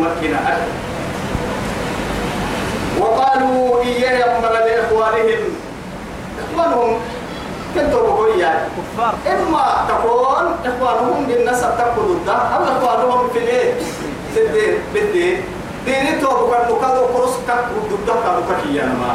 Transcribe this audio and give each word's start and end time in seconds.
مكنا 0.00 0.38
أكل. 0.48 0.70
وقالوا 3.00 3.80
إياه 3.82 4.18
يقبل 4.18 4.54
لإخوانهم. 4.54 5.42
إخوانهم 6.42 6.92
كنتوا 7.74 8.02
بقويا 8.02 8.68
كفار. 8.76 9.14
إما 9.32 9.64
تكون 9.88 10.46
إخوانهم 10.64 11.26
بالنسب 11.28 11.70
تأخذ 11.78 12.10
الدا 12.10 12.32
أو 12.32 12.62
إخوانهم 12.64 13.28
في 13.32 13.38
الإيه؟ 13.38 13.74
في 14.34 14.40
الدين 14.46 14.74
بالدين 14.94 15.42
ديني 15.86 16.20
تو 16.20 16.26
بكر 16.26 16.74
مكادو 16.74 17.06
كروس 17.14 17.34
تأخذ 17.46 17.74
الدا 18.00 18.14
كادو 18.24 18.42
كيانا 18.62 18.92
ما. 18.92 19.14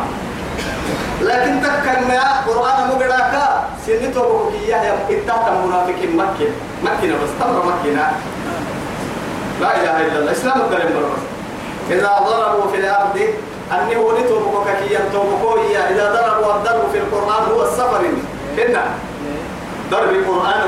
لكن 1.22 1.62
تكن 1.62 2.08
ما 2.08 2.22
قرآن 2.48 2.88
مقراكا 2.90 3.64
سنة 3.88 4.12
تو 4.14 4.22
بقويا 4.22 4.78
يا 4.78 4.94
إتاتا 5.10 5.52
منافقين 5.66 6.18
مكة 6.18 6.50
مكة 6.84 7.14
بس 7.24 7.32
تمر 7.40 7.66
مكة 7.66 8.08
لا 9.62 9.70
إله 9.76 9.96
إلا 10.06 10.20
الله. 10.20 10.32
إسلام 10.32 10.62
الدرين 10.62 10.88
بس 10.88 11.22
إذا 11.92 12.12
ضربوا 12.28 12.72
في 12.72 12.78
الأرض 12.78 13.20
أني 13.72 13.96
ولدت 13.96 14.32
بكوكيا 14.32 15.00
توبكويا 15.14 15.90
إذا 15.92 16.06
ضربوا 16.14 16.56
الضرب 16.56 16.84
في 16.92 16.98
القرآن 16.98 17.44
هو 17.52 17.64
السفر. 17.64 18.02
هنا 18.58 18.84
ضرب 19.92 20.10
القرآن 20.10 20.62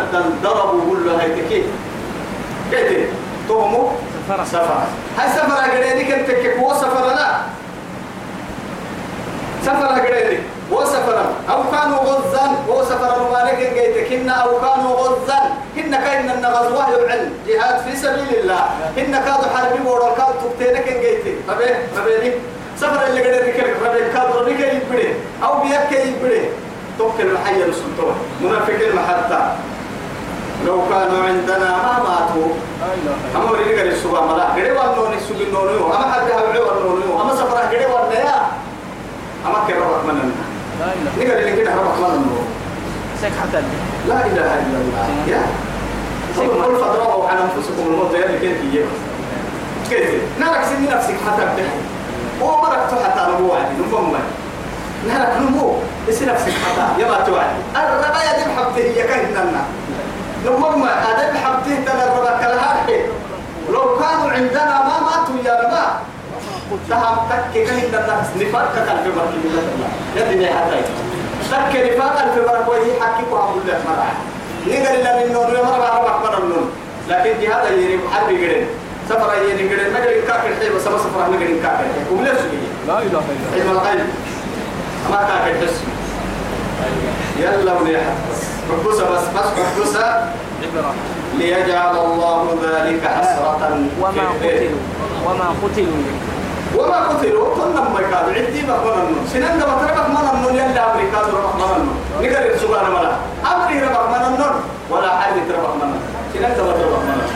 ضربوا 0.44 0.82
كل 0.90 1.10
هاي 1.10 1.30
تكي 1.42 1.64
كيف؟ 2.72 3.10
تومو 3.48 3.92
سفر. 4.28 4.46
سفر. 4.46 4.80
هاي 5.18 5.30
سفر 5.30 5.60
أقريني 5.60 6.04
كنت 6.04 6.32
كيف 6.32 6.58
هو 6.58 6.74
سفر 6.74 7.06
لا 7.16 7.30
سفر 9.66 9.86
أقريني 9.86 10.40
هو 10.74 10.86
سفر 10.86 11.18
أو 11.50 11.64
كانوا 11.72 11.98
غزا. 11.98 12.46
هو 12.70 12.84
سفر 12.84 13.32
مالك 13.32 13.60
جيتك 13.74 14.14
هن 14.14 14.30
أو 14.30 14.50
كانوا 14.60 14.96
غزا. 15.02 15.40
هن 15.78 15.96
كاين 15.96 16.30
أن 16.30 16.46
غزوة 16.46 16.90
العلم. 16.96 17.34
جهاد 17.48 17.80
في 17.82 17.96
سبيل 17.96 18.40
الله. 18.40 18.64
هن 18.98 19.12
كادوا 19.26 19.50
حربي 19.56 19.80
بورا 19.84 20.10
كادوا 20.10 20.42
تبتينك 20.44 20.88
جيتك 20.88 21.38
ربي 21.50 21.70
ربي 21.98 22.32
سفر 22.78 23.08
اللي 23.08 23.22
قدر 23.22 23.48
يكرر 23.48 23.76
ربي 23.86 24.00
كادوا 24.14 24.42
ربي 24.42 24.54
يبري. 24.54 25.16
أو 25.44 25.62
بيك 25.62 25.92
يبري. 25.92 26.50
توكل 26.98 27.32
الحي 27.32 27.64
السلطان 27.64 28.16
منافقين 28.42 28.96
محتى 28.96 29.40
لو 30.66 30.82
كانوا 30.90 31.24
عندنا 31.24 31.70
ما 31.86 31.94
ماتوا. 32.04 32.52
أما 33.36 33.52
وريني 33.52 33.80
قال 33.80 33.88
السبا 33.88 34.22
ملا. 34.22 34.44
قدي 34.44 34.72
وانو 34.72 35.16
نسوق 35.16 35.38
النونيو 35.48 35.86
أما 35.86 36.12
حد 36.14 36.32
هبعي 36.32 36.60
والنونيو 36.60 37.22
أما 37.22 37.36
سفر 37.36 37.58
قدي 37.58 37.86
وأنا 37.86 38.50
أما 39.46 39.68
كيف 39.68 39.78
إله 39.78 40.32
نقدر 41.18 41.38
اللي 41.40 41.56
كده 41.64 41.72
ربك 41.76 42.00
من 42.00 42.38
سيك 43.22 43.32
حتى 43.42 43.62
لا 44.08 44.26
إله 44.26 44.54
إلا 44.62 44.78
الله. 44.82 45.08
يا. 45.28 45.42
قل 46.38 46.76
فضربوا 46.76 47.30
عن 47.30 47.38
أنفسكم 47.38 47.84
الموت 47.88 48.14
يا 48.16 48.26
اللي 48.26 48.40
كيف 48.40 48.58
يجيب 48.64 48.86
كيف؟ 49.90 50.10
نارك 50.40 50.64
سني 50.66 50.88
نفسك 50.88 51.16
حتى 51.28 51.42
بتحي 51.46 51.78
هو 52.42 52.62
مرك 52.62 52.80
حتى 53.04 53.32
نبوة 53.32 53.58
عادي 53.58 53.82
نفهم 53.82 54.12
ما 54.14 54.20
نارك 55.08 55.38
نمو 55.42 55.74
بس 56.10 56.22
نفسك 56.22 56.52
حتى 56.66 57.02
يبقى 57.02 57.26
توعد 57.26 57.46
الرباية 57.76 58.38
دي 58.38 58.44
بحبته 58.52 58.82
هي 58.82 59.08
كهننا 59.08 59.64
نمم 60.46 60.84
هذا 60.84 61.32
بحبته 61.34 61.76
ترى 61.86 62.04
الربا 62.04 62.38
كالهارحي 62.42 63.00
لو 63.70 63.82
كانوا 64.00 64.32
عندنا 64.32 64.84
ما 64.84 64.96
ماتوا 65.06 65.36
يا 65.46 65.62
ما 65.72 66.00
تهم 66.90 67.18
تك 67.30 67.44
كهننا 67.54 68.22
نفاق 68.40 68.76
كان 68.76 68.98
في 69.04 69.10
مركب 69.18 69.44
الله. 69.46 69.90
يدني 70.16 70.48
حتى. 70.48 70.80
تك 71.52 71.74
نفاق 71.88 72.18
في 72.34 72.40
مركب 72.48 72.68
وهي 72.68 73.02
حكي 73.02 73.24
وعبد 73.32 73.58
الله 73.62 73.80
مرة. 73.88 74.12
نقدر 74.68 75.00
لنا 75.00 75.12
من 75.26 75.34
نور 75.34 75.48
مرة 75.64 75.88
ربك 75.98 76.40
من 76.40 76.44
النور 76.44 76.68
لكن 77.10 77.32
جهاد 77.42 77.72
يريد 77.72 78.00
حرب 78.14 78.30
يقدر 78.32 78.66
سفر 79.10 79.34
يريد 79.44 79.60
يقدر 79.60 79.90
ما 79.94 80.00
قدر 80.00 80.22
كافر 80.28 80.50
حي 80.60 80.70
بس 80.76 80.88
ما 80.88 80.98
سفر 80.98 81.20
ما 81.20 81.26
قدر 81.26 81.48
كافر 81.64 81.86
ولا 82.12 82.34
سوي 82.36 82.60
لا 82.88 83.00
إله 83.00 83.06
إلا 83.06 83.20
علم 83.54 83.72
الغيب 83.72 84.06
ما 85.12 85.18
كافر 85.18 85.54
تسوي 85.62 85.94
يلا 87.40 87.74
وليحد 87.74 88.16
ركوسة 88.72 89.04
بس. 89.10 89.22
بس 89.36 89.46
ركوسة 89.60 90.06
عبرة 90.64 90.94
ليجعل 91.38 91.98
الله 91.98 92.58
ذلك 92.64 93.04
حسرة 93.08 93.80
وما 94.02 94.26
قتلوا. 94.42 94.82
وما 95.26 95.48
قتلوا. 95.64 96.04
وما 96.76 96.98
قتلوا 97.08 97.56
كنا 97.56 97.82
ما 97.94 98.02
كانوا 98.02 98.34
عندي 98.34 98.62
ما 98.62 98.78
نون 98.86 99.28
سنن 99.34 99.60
ما 99.60 99.76
تربك 99.82 100.10
ما 100.10 100.22
نون 100.42 100.56
يلا 100.56 100.92
أمريكا 100.92 101.18
ربك 101.18 101.56
ما 101.60 101.68
نون 101.78 101.90
نقدر 102.22 102.58
سبحان 102.58 102.86
الله. 102.86 103.18
أمري 103.52 103.76
ربك 103.84 104.10
ما 104.12 104.18
نون 104.30 104.42
ولا 104.92 105.10
حد 105.20 105.36
تربك 105.50 105.76
ما 105.80 105.86
نون 105.86 106.02
سنن 106.34 106.42
ما 106.42 106.74
تربك 106.78 107.04
ما 107.08 107.14
نون 107.20 107.32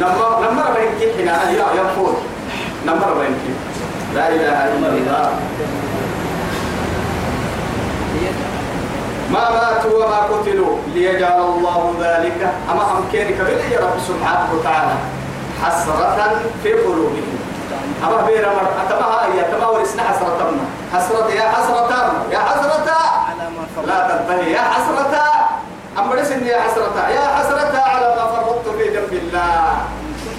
نمر 0.00 0.30
نمر 0.44 0.66
بينك 0.76 1.00
حين. 1.16 1.28
يا 1.58 1.66
يفوت 1.78 2.16
نمر 2.86 3.10
بينك 3.20 3.44
لا 4.14 4.28
إله 4.28 4.58
إلا 4.76 4.88
الله. 4.88 5.30
ما 9.32 9.50
ماتوا 9.50 10.04
وما 10.04 10.20
قتلوا. 10.30 10.76
ليجعل 10.94 11.40
الله 11.40 11.94
ذلك. 12.00 12.40
أما 12.70 12.82
هم 12.82 13.04
كان 13.12 13.28
كبير 13.38 13.60
يا 13.72 13.80
رب 13.80 13.98
سبحانه 14.08 14.48
وتعالى 14.54 14.96
حسرة 15.62 16.40
في 16.62 16.72
قلوبهم. 16.72 17.35
أما 18.04 18.22
بير 18.26 18.48
مر 18.48 18.68
أتما 18.86 19.24
هي 19.24 19.40
أتما 19.40 19.66
ورسنا 19.66 20.02
حسرة. 20.02 20.50
منا 20.50 20.64
حسرة 20.94 21.30
يا 21.30 21.48
حسرة 21.48 21.90
يا 22.30 22.38
حسرة. 22.38 22.86
لا 23.86 24.08
تنتهي 24.08 24.52
يا 24.52 24.60
حسرة. 24.60 25.14
أم 25.98 26.12
رسن 26.12 26.46
يا 26.46 26.60
حسرة 26.60 27.08
يا 27.08 27.26
حسرة 27.36 27.78
على 27.86 28.06
ما 28.16 28.26
فرطت 28.26 28.68
في 28.78 28.84
جنب 28.94 29.12
الله. 29.12 29.76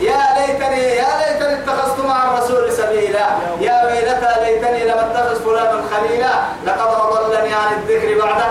يا 0.01 0.21
ليتني 0.37 0.83
يا 1.01 1.07
ليتني 1.19 1.53
اتخذت 1.53 2.05
مع 2.05 2.23
الرسول 2.23 2.71
سبيلا. 2.71 3.25
يا 3.61 3.85
ويلتى 3.85 4.31
ليتني 4.43 4.83
لم 4.85 4.97
اتخذ 4.97 5.43
فلانا 5.43 5.81
خليلا. 5.91 6.33
لقد 6.65 6.93
أضلني 7.01 7.53
عن 7.53 7.73
الذكر 7.77 8.25
بعده. 8.25 8.47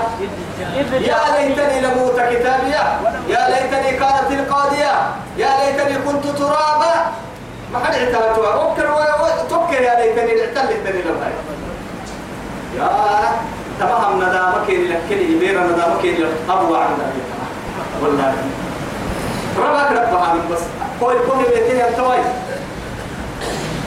يا 0.99 1.19
ليتني 1.37 1.81
لموت 1.81 2.15
كتابيا. 2.15 2.85
يا 3.29 3.49
ليتني 3.49 3.91
كانت 3.93 4.31
القاضية. 4.31 4.93
يا 5.37 5.51
ليتني 5.61 5.99
كنت 5.99 6.27
ترابا. 6.39 6.95
ما 7.79 7.85
حد 7.85 7.95
اعتمدتها 7.95 8.73
أفكر 8.73 8.91
وتفكر 8.93 9.83
يا 9.83 9.95
ليتني 10.01 10.41
اعتمدتني 10.41 11.03
لما 11.03 11.31
يا 12.77 12.91
تمام 13.81 14.17
ندامك 14.17 14.69
لك 14.71 15.01
كلي 15.09 15.39
بير 15.39 15.61
ندامك 15.61 16.05
لك 16.05 16.33
أبو 16.51 16.75
عبد 16.77 16.99
والله. 18.03 18.35
ربك 19.59 19.91
ربها 19.93 20.35
من 20.35 20.49
بس 20.53 20.61
كل 21.01 21.15
كل 21.31 21.45
بيتين 21.55 21.77
يمتوي 21.89 22.19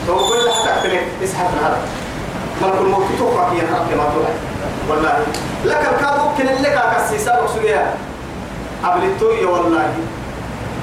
تو 0.06 0.16
كل 0.28 0.50
حتى 0.50 0.88
تلك 0.88 1.06
اسحب 1.24 1.46
هذا. 1.64 1.78
ملك 2.62 2.74
الموت 2.80 3.04
توقع 3.18 3.52
يا 3.52 3.62
رب 3.62 3.96
ما 3.98 4.04
توعد 4.14 4.36
والله. 4.88 5.18
لك 5.64 5.88
الكاد 5.94 6.20
ممكن 6.20 6.44
لك 6.62 6.82
كسيسا 6.96 7.40
وسوريا 7.40 7.94
قبل 8.84 9.02
التوية 9.04 9.46
والله. 9.46 9.88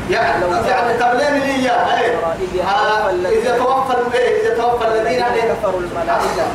يعني 0.10 0.46
يعني 0.68 0.94
تبلين 0.94 1.34
لي 1.44 1.72
إيه. 2.00 2.16
آه، 2.64 3.10
إذا 3.12 3.58
توفى 3.58 4.18
إيه، 4.18 4.42
إذا 4.42 4.62
توفى 4.62 4.88
الذين 4.88 5.26
كفروا 5.26 5.80
الملائكة. 5.80 6.46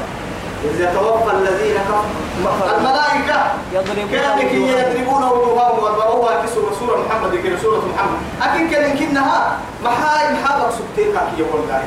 إذا 0.65 0.95
توفى 0.95 1.37
الذين 1.37 1.77
كفروا 1.77 2.79
الملائكة. 2.79 3.41
وجوههم. 3.75 4.69
يضربون 4.69 5.25
وجوههم 5.25 5.79
وضربوها 5.79 6.43
في 6.43 6.49
سورة 6.55 7.05
محمد 7.09 7.37
كده 7.37 7.59
سورة 7.63 7.83
محمد. 7.95 8.19
أكيد 8.43 8.71
كان 8.71 8.99
كنها 8.99 9.59
محاي 9.85 10.35
محابك 10.35 10.71
سبتين 10.71 11.13
كاكي 11.13 11.39
يقول 11.39 11.61
داري 11.69 11.85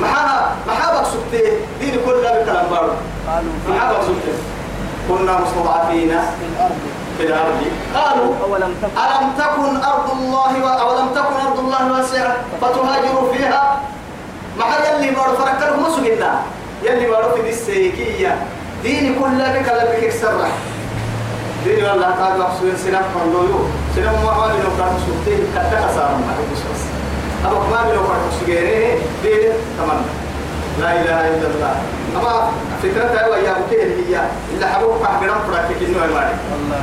محاها 0.00 0.56
محابك 0.68 1.06
سبتين. 1.06 1.52
دين 1.80 2.00
كل 2.06 2.24
ذلك 2.24 2.44
في 2.44 3.70
محابك 3.70 4.02
سبتين. 4.02 4.38
كنا 5.08 5.40
مستضعفين. 5.40 6.08
في 6.08 6.44
الأرض. 6.56 6.93
في 7.18 7.24
الأرض. 7.26 7.60
قالوا 7.94 8.34
أولم 8.44 8.74
تكن 8.82 8.98
ألم 9.04 9.32
تكن 9.38 9.76
أرض 9.76 10.10
الله 10.10 10.52
و... 10.64 10.68
أولم 10.68 11.08
تكن 11.14 11.36
أرض 11.46 11.58
الله 11.58 11.92
واسعة 11.92 12.36
فتهاجروا 12.60 13.32
فيها؟ 13.32 13.80
ما 14.58 14.64
حد 14.64 14.84
يلي 14.94 15.10
بارو 15.10 15.36
فركره 15.36 15.76
مسجنا 15.76 16.32
يلي 16.82 17.06
بارو 17.06 17.34
في 17.34 17.42
دي 17.42 17.50
السيكية. 17.50 18.36
ديني 18.82 19.14
كلها 19.18 19.52
بك 19.52 19.68
لبك 19.68 20.10
سرح 20.10 20.52
ديني 21.64 21.82
والله 21.88 22.06
قال 22.06 22.38
مقصود 22.38 22.76
سنة 22.76 23.02
فرلويو 23.14 23.60
سنة 23.96 24.12
ما 24.12 24.32
ما 24.36 24.52
لو 24.52 24.70
كان 24.78 24.92
سوتين 25.06 25.40
كتا 25.54 25.88
كسارم 25.88 26.20
ما 26.26 26.34
بس 26.52 26.58
بس 26.58 26.82
أبو 27.46 27.56
ما 27.56 27.92
لو 27.94 28.02
كان 28.08 28.20
سجيرين 28.40 28.98
ديني 29.22 29.52
تمام. 29.78 30.02
لا 30.80 30.92
إله 31.00 31.20
إلا 31.28 31.46
الله. 31.54 31.74
أما 32.16 32.50
فكرة 32.82 33.20
أيوة 33.24 33.36
يا 33.38 33.54
بكير 33.60 33.88
هي. 34.08 34.20
إلا 34.54 34.66
حبوك 34.66 35.02
كهجرام 35.02 35.38
فراتك 35.48 35.82
إنه 35.82 35.98
ما 35.98 36.02
والله. 36.04 36.82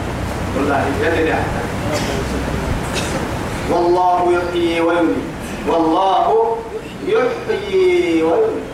والله 3.72 4.34
يحيي 4.38 4.82
ويميت. 4.82 5.18
والله 5.68 6.58
يحيي 7.08 8.24
ويميت. 8.24 8.72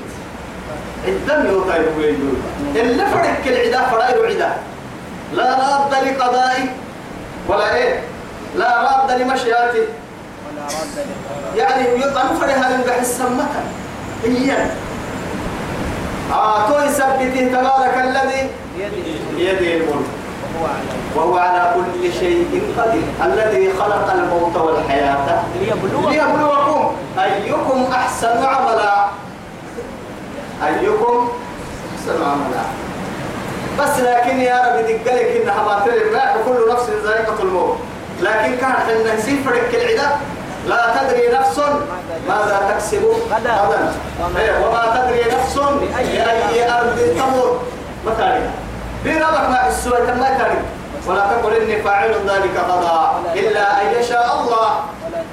الدم 1.08 1.46
يطيب 1.46 1.98
ويجوز 1.98 2.38
اللي 2.76 3.06
فرق 3.06 3.42
العدا 3.48 3.86
فرايد 3.90 4.18
عدا 4.26 4.58
لا 5.34 5.44
راد 5.44 5.92
لقضائي 6.08 6.70
ولا 7.48 7.76
إيه؟ 7.76 8.00
لا 8.58 8.82
راد 8.82 9.22
لمشياتي 9.22 9.84
يعني 11.56 12.00
يطعن 12.00 12.36
فرها 12.42 12.78
من 12.78 12.84
بحس 12.88 13.18
سمكا 13.18 13.64
إياه 14.26 14.70
آه 16.34 16.68
تو 16.70 16.80
يثبته 16.86 17.48
تبارك 17.48 17.96
الذي. 18.04 18.50
بيده 19.38 19.74
الملك. 19.78 20.06
وهو 21.16 21.38
على 21.38 21.74
كل 21.76 22.14
شيء 22.14 22.74
قدير. 22.78 23.04
الذي 23.26 23.74
خلق 23.74 24.12
الموت 24.12 24.56
والحياة 24.56 25.44
ليبلوكم. 25.62 26.92
أيكم 27.24 27.88
أحسن 27.94 28.46
عملا؟ 28.46 29.06
أيكم 30.68 31.30
أحسن 31.96 32.24
عملا. 32.24 32.64
بس 33.80 34.00
لكن 34.00 34.40
يا 34.40 34.56
رب 34.56 34.86
دقلك 34.86 35.42
إنها 35.42 35.64
ما 35.64 35.86
ما 36.14 36.36
كل 36.46 36.74
نفس 36.74 36.90
ذائقة 37.06 37.42
الموت. 37.42 37.78
لكن 38.22 38.58
كان 38.58 38.72
حنا 38.72 39.16
نسيب 39.16 39.44
فرق 39.46 39.70
العدا 39.74 40.10
لا 40.68 40.82
تدري 40.98 41.28
نفس 41.28 41.60
ماذا 42.30 42.62
تكسب 42.70 43.04
غدا. 43.32 43.94
إيه، 44.38 44.66
وما 44.66 44.84
تدري 44.96 45.22
نفس 45.36 45.58
بأي 45.58 46.72
أرض 46.72 46.98
تموت 47.18 47.60
ما 48.06 48.12
بربك 49.08 49.50
ما 49.50 49.68
السورة 49.68 50.12
ما 50.20 50.30
تاري 50.38 50.60
ولا 51.08 51.24
تقل 51.32 51.54
إني 51.54 51.82
فاعل 51.82 52.12
ذلك 52.28 52.56
غدا 52.70 53.00
إلا 53.40 53.82
أن 53.82 53.88
يشاء 54.00 54.28
الله. 54.40 54.70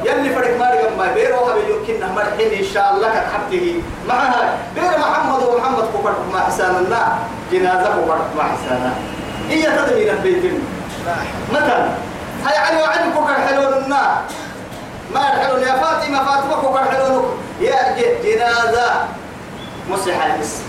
يلي 0.05 0.35
فرق 0.35 0.59
ما 0.59 0.71
رقم 0.71 0.99
ما 0.99 1.13
بيرو 1.15 1.37
هبي 1.37 1.61
يمكننا 1.73 2.13
مرحين 2.13 2.59
إن 2.59 2.67
شاء 2.75 2.95
الله 2.95 3.09
كتحبته 3.09 3.83
معها. 4.09 4.59
بير 4.75 4.99
محمد 4.99 5.43
ومحمد 5.43 5.85
كفر 5.95 6.15
ما 6.33 6.41
حساننا 6.41 7.19
جنازة 7.53 7.89
كفر 7.89 8.19
ما 8.37 8.43
حسانا. 8.43 8.93
هي 9.51 9.63
تدري 9.63 10.11
البيت. 10.11 10.53
مثلا 11.53 11.89
هاي 12.47 12.57
علي 12.59 12.83
وعلي 12.83 13.11
كفر 13.11 13.35
حلو 13.49 13.63
النار 13.79 14.23
ما 15.15 15.21
الحلو 15.21 15.57
يا 15.57 15.73
فاطمة 15.73 16.25
فاطمة 16.25 16.57
كفر 16.63 16.85
حلو 16.91 17.25
يا 17.61 17.97
جنازة. 18.25 18.89
مسح 19.91 20.25
الاسم 20.25 20.63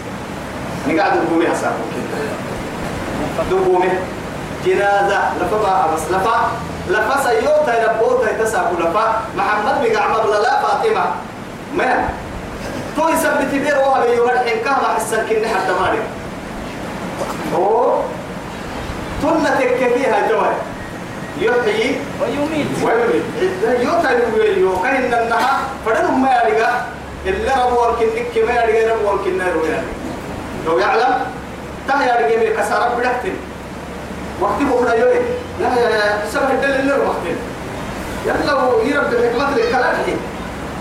نقعد 0.88 1.14
نقومي 1.24 1.48
حسابك 1.48 1.92
دقومي 3.52 3.90
جنازة 4.66 5.20
لفا 5.42 5.88
بس 5.96 6.02
لفا 6.12 6.38
لفا 6.90 7.24
سيوتا 7.24 7.82
يربوتا 7.82 8.32
يتساقوا 8.32 8.80
لفا. 8.80 9.22
محمد 9.38 9.76
بن 9.84 9.96
عمر 9.98 10.26
لا 10.28 10.62
فاطمة. 10.62 11.06
ما؟ 11.76 12.10
تو 12.98 13.10
يثبت 13.10 13.52
بير 13.52 13.78
وها 13.78 14.06
بيوم 14.06 14.30
الحين 14.30 14.64
كما 14.64 14.88
حسن 14.96 15.28
كني 15.30 15.48
حتى 15.48 15.74
ماري. 15.82 16.00
أوه 17.56 18.04
تنة 19.22 19.50
تكفيها 19.60 20.30
جوال 20.30 20.56
يحيي 21.42 21.96
ويميت. 22.22 22.68
ويميت. 22.84 23.26
يوتا 23.80 24.10
يويو 24.12 24.82
كان 24.84 25.14
النها 25.14 25.60
فدن 25.86 26.12
ما 26.12 26.30
يرجع. 26.44 26.70
إلا 27.26 27.66
ربوا 27.66 27.90
الكنك 27.90 28.26
كما 28.36 28.54
يرجع 28.54 28.94
ربوا 28.94 29.14
الكنار 29.14 29.54
لو 30.66 30.80
يعلم؟ 30.80 31.14
تاه 31.88 32.04
يرجع 32.04 32.38
من 32.38 32.58
كسر 32.58 32.90
بدكتين 32.98 33.36
وقت 34.42 34.62
بكرة 34.62 34.94
يوي 34.94 35.20
لا 35.62 35.68
يا 35.68 36.26
سبب 36.34 36.52
الدل 36.52 36.72
اللي 36.80 36.94
وقت. 36.94 37.16
يلا 38.26 38.54
يرب 38.84 39.14
الحكمة 39.14 39.58
للكلام 39.58 39.96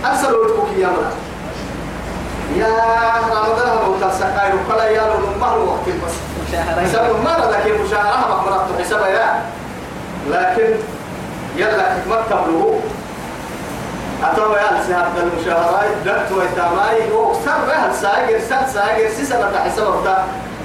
أكثر 0.05 0.37
وجهك 0.37 0.79
يا 0.79 0.87
مرا 0.87 1.11
يا 2.57 2.69
رمضان 3.31 3.79
هو 3.79 4.09
تسقى 4.09 4.51
وكلا 4.53 4.89
يا 4.89 5.01
لو 5.01 5.37
نمر 5.37 5.59
وقت 5.59 5.89
بس. 6.07 6.15
حساب 6.85 7.17
المرة 7.17 7.51
ذاك 7.51 7.67
المشاهرة 7.67 8.29
بقرأت 8.29 8.81
حسابها 8.81 9.09
يا. 9.09 9.43
لكن 10.31 10.75
يلا 11.57 11.83
حكمة 11.83 12.17
تبلغه. 12.31 12.81
أتوا 14.25 14.57
يا 14.59 14.81
السهاب 14.81 15.13
المشاهرات 15.17 15.91
دكت 16.05 16.33
ويتاماي 16.33 17.13
وكسر 17.13 17.59
بها 17.67 17.91
الساجر 17.91 18.41
سال 18.49 18.71
ساجر 18.75 19.09
سيسا 19.17 19.53
حساب 19.65 20.01
بتا 20.03 20.25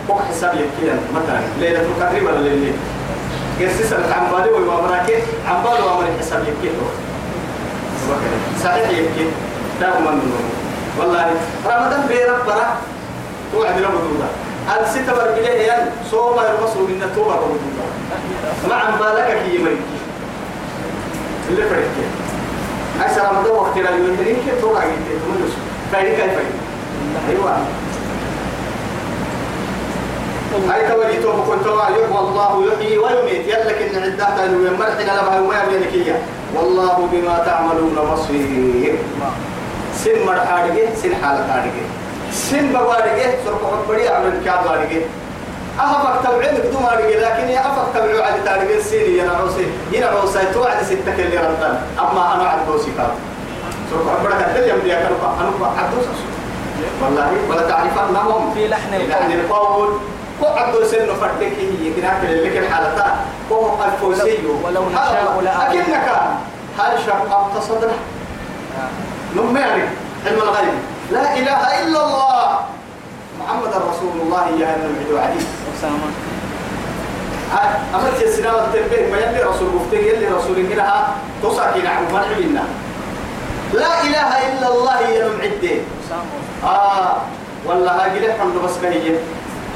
فوق 0.09 0.21
حساب 0.21 0.53
يكيا 0.53 0.99
مثلا 1.15 1.39
ليلة 1.59 1.81
القدر 1.81 2.23
ولا 2.25 2.39
ليلة 2.49 2.73
سيسا 3.59 3.95
عمبالي 3.95 4.49
ومراكي 4.51 5.15
عمبالي 5.47 5.83
ومراكي 5.83 6.19
حساب 6.19 6.41
يكيا 6.41 6.71
صحيح 8.63 8.89
يكي 8.89 9.25
دائما 9.81 10.11
منه. 10.11 10.39
والله 10.99 11.25
رمضان 11.65 12.05
بيرب 12.07 12.45
برا 12.45 12.67
توعد 13.53 13.79
له 13.79 13.87
بدودا 13.87 14.29
الستة 14.81 15.13
بربليه 15.13 15.73
ين 15.73 15.85
صوما 16.11 16.41
يرمسوا 16.43 16.87
من 16.87 17.01
التوبة 17.03 17.35
بدودا 17.35 17.85
ما 18.69 18.75
عم 18.75 18.99
بالك 18.99 19.43
كي 19.45 19.55
يمرك 19.55 19.77
اللي 21.49 21.63
فرق. 21.63 21.87
عايز 23.01 23.19
رمضان 23.19 23.55
وقت 23.55 23.77
لا 23.77 23.89
يمرك 23.89 24.25
كي 24.25 24.61
توقع 24.61 24.83
جدي 24.85 25.15
تملس 25.25 25.53
فايدي 25.91 26.15
كيف؟ 26.15 26.31
أيوه. 27.29 27.57
هاي 30.69 30.87
توجي 30.87 31.17
توبة 31.23 31.43
كنت 31.43 31.65
يحيي 31.65 32.03
والله 32.11 32.65
يحيي 32.67 32.97
ويميت. 32.97 33.47
يلك 33.47 33.81
إن 33.81 34.03
عدها 34.03 34.45
إنه 34.45 34.67
يمرحنا 34.67 35.01
لما 35.01 35.39
وما 35.39 35.63
يبينك 35.63 36.15
والله 36.55 37.09
بما 37.11 37.43
تعملون 37.45 37.95
بصير. 38.13 38.95
سن 39.95 40.25
مرحارجه 40.25 40.95
سن 40.95 41.15
حالة 41.23 41.47
حارجه 41.53 41.83
سن 42.31 42.73
بوارجه 42.73 43.33
سرق 43.45 43.85
بدي 43.89 44.09
أعمل 44.09 44.41
كعب 44.45 44.65
وارجه 44.65 45.01
أهفك 45.79 46.23
تبعين 46.23 46.55
بدون 46.55 46.83
وارجه 46.83 47.19
لكن 47.19 47.49
يا 47.49 47.59
أفك 47.59 47.87
تبعوا 47.95 48.23
على 48.23 48.41
تارجه 48.45 48.77
السين 48.77 49.19
ينعوسي 49.19 49.67
ينعوسي 49.91 50.39
توعد 50.53 50.83
ستة 50.83 51.15
اللي 51.19 51.37
ردان 51.37 51.81
أما 51.99 52.35
أنا 52.35 52.43
عد 52.49 52.59
بوسي 52.67 52.91
كاب 52.97 53.11
سرق 53.91 54.07
بدي 54.55 54.69
يوم 54.69 54.79
دي 54.79 54.93
أكلوا 54.93 55.17
أنا 55.39 55.51
عدوس 55.77 56.05
والله 57.03 57.31
ولا 57.49 57.69
تعرفنهم 57.69 58.53
في 58.53 58.67
لحن 58.67 58.93
القول. 59.31 59.89
هي 63.81 64.13
لك 64.13 64.25
ولو 64.65 64.83
نشاء 64.89 65.33
هل 66.79 66.91
شققت 67.05 67.63
صدره 67.63 67.95
نم 69.35 69.57
علم 70.25 70.41
الغيب. 70.41 70.73
لا 71.11 71.33
إله 71.37 71.61
إلا 71.83 71.99
الله. 72.05 72.59
محمد 73.39 73.67
رسول 73.89 74.13
الله 74.23 74.43
يا 74.59 74.75
النبي 74.75 75.13
وعدي 75.13 75.39
أسامة 75.79 76.09
أمرت 77.95 78.21
السلام 78.23 78.55
التنبيه 78.55 79.11
ما 79.11 79.17
يلي 79.17 79.43
رسول 79.43 79.69
مفتي 79.75 79.95
يلي 79.97 80.27
رسول 80.27 80.57
إنها 80.59 81.15
تصاكي 81.43 81.81
نعم 81.81 82.03
مرح 82.13 82.27
منا 82.39 82.63
لا 83.73 84.01
إله 84.01 84.29
إلا 84.49 84.67
الله 84.69 84.99
يا 85.01 85.27
نمعدين 85.27 85.81
آه 86.63 87.15
والله 87.65 87.91
هاجي 88.05 88.33
حمد 88.33 88.55
بس 88.65 88.71
هي 88.83 89.15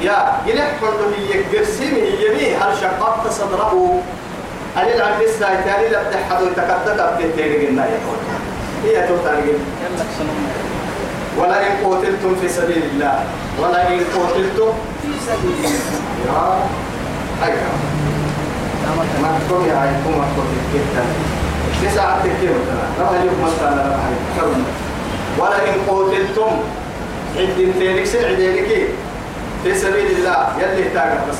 يا 0.00 0.38
جلح 0.46 0.70
حمد 0.80 1.14
هي 1.18 1.58
قرسيم 1.58 1.94
هي 1.94 2.28
مي 2.34 2.56
هل 2.56 2.72
شققت 2.80 3.32
صدره؟ 3.32 4.00
أليل 4.78 5.02
عن 5.02 5.20
لسه 5.20 5.60
تاني 5.64 5.88
لا 5.88 6.02
تحدو 6.10 6.46
تكتت 6.56 7.00
بتتيري 7.18 7.66
قلنا 7.66 7.86
يا 7.86 7.98
هي 8.84 8.92
يلا 8.92 10.04
سنون 10.18 10.48
ولئن 11.38 11.72
قتلتم 11.84 12.36
في 12.40 12.48
سبيل 12.48 12.82
الله. 12.92 13.24
ولئن 13.62 14.00
قتلتم 14.14 14.72
في 15.02 15.08
سبيل 15.26 15.54
الله. 15.64 16.58
يا 17.40 17.46
أيها 17.46 17.72
ما 19.22 19.38
تقول 19.48 19.66
يا 19.68 19.76
عيكم 19.76 20.18
ما 20.18 20.26
تقول 20.34 20.46
كيف 20.72 20.86
تسعة 21.92 22.22
كيف 22.22 22.40
ترى 22.40 23.08
لا 23.12 23.24
يوم 23.24 23.38
مثلا 23.42 23.74
لا 23.74 23.96
حرم 24.38 24.64
ولئن 25.38 25.74
قتلتم. 25.88 26.52
عند 27.36 27.74
تيرك 27.78 28.06
سن 28.06 28.24
عدينك 28.24 28.70
في 29.64 29.74
سبيل 29.78 30.06
الله 30.16 30.48
يلي 30.58 30.88
تاجر 30.88 31.18
بس. 31.30 31.36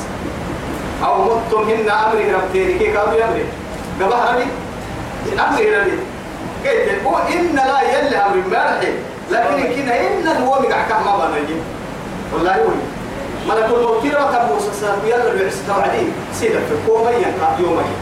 أو 1.03 1.23
متم 1.23 1.69
هن 1.69 1.89
أمري 1.89 2.31
رب 2.33 2.41
تيرك 2.53 2.77
كابي 2.77 3.23
أمري 3.23 3.45
قبها 4.01 4.31
ربي 4.31 4.47
أمري 5.49 5.77
ربي 5.77 5.91
كيف؟ 6.63 7.07
هو 7.07 7.17
إن 7.17 7.55
لا 7.55 7.81
يلي 7.81 8.17
أمري 8.17 8.41
مالحي 8.51 8.93
لكن 9.31 9.75
كنا 9.75 9.99
إن 10.01 10.43
هو 10.43 10.59
مقع 10.61 10.81
كما 10.89 11.27
بنجي 11.27 11.55
والله 12.33 12.55
يقول 12.55 12.73
ملك 13.49 13.65
الموت 13.65 14.05
رقم 14.05 14.47
موسى 14.53 14.87
يلا 15.05 15.31
العرس 15.31 15.57
توعدين 15.67 16.11
سيدك 16.33 16.59
في 16.59 16.75
كوميا 16.87 17.33
يومين 17.59 17.93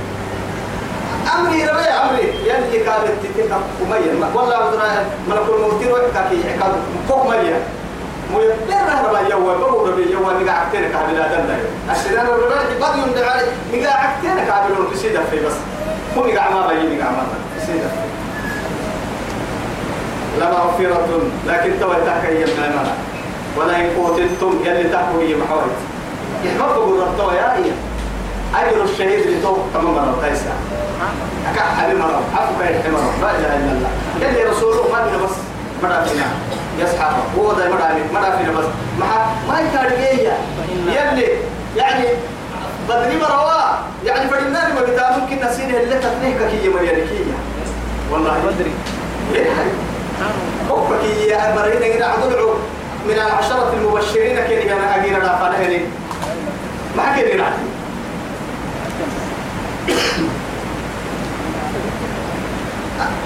أمري 1.40 1.66
ربي 1.66 1.90
أمري. 1.90 2.24
يلي 2.46 2.84
كانت 2.84 3.08
تتكا 3.24 3.60
كوميا 3.80 4.30
والله 4.36 4.70
أدرى 4.70 5.06
ملك 5.30 5.46
الموت 5.56 5.84
رقم 5.84 6.30
كي 6.30 6.38
عقاب 6.54 6.76
كوميا 7.10 7.60
ميبدر 8.34 9.08
ربا 9.10 9.20
يوا 9.30 9.54
بابو 9.58 9.86
ربي 9.86 10.12
يوا 10.12 10.34
نقع 10.34 10.52
عكتينك 10.52 10.96
عبلا 10.96 11.28
دنا 11.28 11.58
السنان 11.92 12.26
الربا 12.26 12.80
بعد 12.82 12.98
يوم 12.98 13.12
دعالي 13.16 13.48
نقع 13.74 13.94
عكتينك 13.94 14.50
عبلون 14.50 14.88
بسيدة 14.94 15.20
في 15.32 15.46
بس. 15.46 15.54
هو 16.18 16.26
نقع 16.26 16.50
ما 16.50 16.68
بيجي 16.68 16.96
نقع 16.96 17.12
ما 17.12 17.24
بسيدة 17.58 17.90
لمغفرة 20.40 21.08
لكن 21.48 21.80
تو 21.80 21.94
تحكي 21.94 22.44
المعنى 22.44 22.90
ولا 23.58 23.78
إن 23.82 23.90
قتلتم 24.04 24.60
يلي 24.66 24.84
تحكوا 24.90 25.22
هي 25.22 25.36
محاولة 25.36 25.66
يحبوا 26.44 27.02
ربطوا 27.06 27.34
يا 27.34 27.54
هي 27.58 27.72
أجر 28.56 28.84
الشهيد 28.84 29.28
لتو 29.28 29.58
تمام 29.74 29.94
مرة 29.94 30.18
تايسا 30.22 30.54
أكا 31.54 31.62
حبيب 31.62 31.98
مرة 31.98 32.22
كاين 32.60 32.82
حمر 32.84 33.00
لا 33.22 33.32
إله 33.32 33.56
إلا 33.58 33.72
الله. 33.72 33.90
يلي 34.22 34.44
رسوله 34.50 34.92
ما 34.92 35.26
بس 35.26 35.32
مرة 35.84 36.04
فينا. 36.04 36.26
يسحب. 36.80 37.14
هو 37.38 37.54
ده 37.54 37.70
مرة 37.70 38.00
مرة 38.14 38.38
فينا 38.38 38.52
بس 38.60 38.66
ما 39.00 39.06
ما 39.48 39.60
يكارجية 39.60 40.38
يلي. 40.88 41.28
يعني 41.78 42.06
بدري 42.90 43.18
مروا 43.18 43.62
يعني 44.06 44.30
فدنا 44.30 44.74
ما 44.74 44.82
بتا 44.82 45.18
ممكن 45.18 45.46
نسين 45.48 45.76
اللي 45.76 45.96
تفنيه 45.96 46.38
كي 46.62 46.70
مريانكية 46.70 47.34
والله. 48.12 48.34
بدري 48.40 48.72
حبك 50.70 51.04
يا 51.28 51.56
مرينا 51.56 51.96
كده 51.96 52.06
عدلعوا 52.08 52.54
من 53.08 53.14
العشرة 53.14 53.74
المبشرين 53.74 54.36
كده 54.36 54.74
أنا 54.74 54.96
أجينا 54.96 55.18
لا 55.18 55.38
فانا 55.38 55.80
ما 56.98 57.18
كده 57.18 57.36
نعدي 57.36 57.64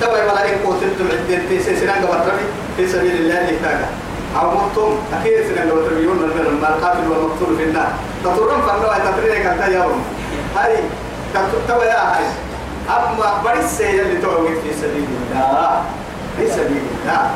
تبا 0.01 0.23
ولا 0.23 0.49
إن 0.49 0.57
قتلتم 0.65 1.07
عدين 1.11 1.41
في 1.49 1.75
سنان 1.75 2.05
قبل 2.05 2.31
في 2.77 2.87
سبيل 2.87 3.15
الله 3.15 3.35
يحتاجها 3.35 3.89
أو 4.41 4.51
مطم 4.51 4.95
أكيد 5.19 5.33
سنان 5.47 5.69
قبل 5.71 5.89
تربيون 5.89 6.17
من 6.17 6.59
القاتل 6.63 7.07
والمقتول 7.07 7.57
في 7.57 7.63
النار. 7.63 7.91
تطورون 8.23 8.61
فانوا 8.61 9.11
تطرينك 9.11 9.45
أنت 9.45 9.73
يوم. 9.73 10.03
هاي 10.57 10.75
تبا 11.67 11.85
يا 11.85 12.15
هاي. 12.15 12.25
أما 12.89 13.41
بريس 13.45 13.81
اللي 13.81 14.21
توقف 14.21 14.57
في 14.63 14.73
سبيل 14.81 15.05
الله. 15.31 15.81
في 16.37 16.47
سبيل 16.47 16.83
الله. 17.03 17.31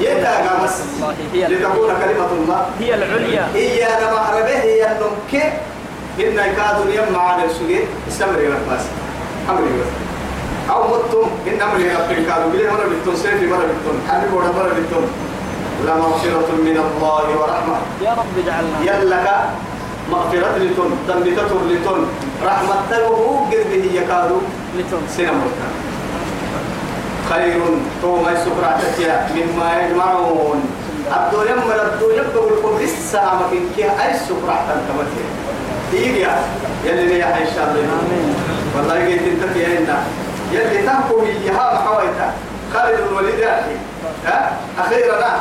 يتاقى 0.00 0.64
بس. 0.64 0.76
لتكون 1.34 1.88
كلمة 1.88 2.30
الله. 2.32 2.66
هي 2.80 2.94
العليا. 2.94 3.48
هي 3.54 3.84
أنا 3.84 4.12
مهربه 4.12 4.58
هي 4.62 4.92
النمك 4.92 5.52
إن 6.20 6.32
يكادوا 6.32 6.92
يمع 6.92 7.22
على 7.22 7.44
السجين 7.44 7.86
استمري 8.08 8.48
بس 8.48 8.84
أمري 9.50 9.64
بس 9.64 10.05
أو 10.70 10.82
متم 10.88 11.28
إن 11.46 11.62
أمري 11.62 11.88
ربك 11.90 12.26
كادوا 12.26 12.50
بليه 12.52 12.70
مرة 12.70 12.86
بتون 13.02 13.16
سيفي 13.16 13.46
مرة 13.46 13.66
بتون 13.76 13.96
حبيب 14.08 14.34
مرة 14.34 14.52
مرة 14.56 14.72
بتون. 14.78 15.06
لمغفرة 15.86 16.48
من 16.58 16.76
الله 16.84 17.26
ورحمة. 17.40 17.76
يا 18.02 18.10
رب 18.10 18.34
اجعلنا. 18.44 18.78
يلك 18.82 19.28
مغفرة 20.10 20.58
لتون 20.58 20.90
تنبتة 21.08 21.50
لتون. 21.70 22.06
رحمة 22.46 22.74
تلوه 22.90 23.46
قربه 23.52 23.84
يكادوا 23.94 24.40
لتون. 24.78 25.02
سينمرك 25.16 25.58
خير 27.30 27.60
تو 28.02 28.22
ما 28.22 28.30
يسكر 28.32 28.64
يا 29.00 29.28
مما 29.34 29.68
يجمعون. 29.80 30.60
عبدو 31.12 31.42
يمر 31.42 31.80
عبدو 31.80 32.10
يبدو 32.10 32.48
القبر 32.48 32.80
الساعة 32.80 33.34
مكين 33.34 33.70
كيها 33.76 34.06
أي 34.06 34.18
سكر 34.18 34.50
كمتين 34.86 35.30
تيجي 35.90 36.20
يا 36.20 36.38
يلي 36.84 37.06
لي 37.06 37.24
إن 37.24 37.46
شاء 37.54 37.64
الله. 37.68 37.86
والله 38.76 39.08
جيت 39.08 39.22
انت 39.22 39.56
يا 39.56 39.78
إنا. 39.78 40.25
يلي 40.52 40.86
تحكم 40.86 41.24
إياها 41.24 41.74
محاويتا 41.74 42.32
خالد 42.74 43.00
الوليد 43.08 43.38
يا 43.38 43.60
أخي. 43.60 43.76
ها؟ 44.26 44.52
أخيرا. 44.78 45.40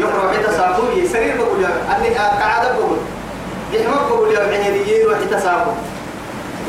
يقرأ 0.00 0.32
حتى 0.32 0.56
ساقوي 0.56 1.08
سرير 1.08 1.36
بقول 1.36 1.62
يا 1.62 1.68
أني 1.96 2.14
قاعد 2.14 2.66
بقول. 2.76 2.98
يحمد 3.72 4.08
بقول 4.08 4.34
يا 4.34 4.40
عيني 4.40 5.06
وحتى 5.06 5.40
ساقو 5.40 5.70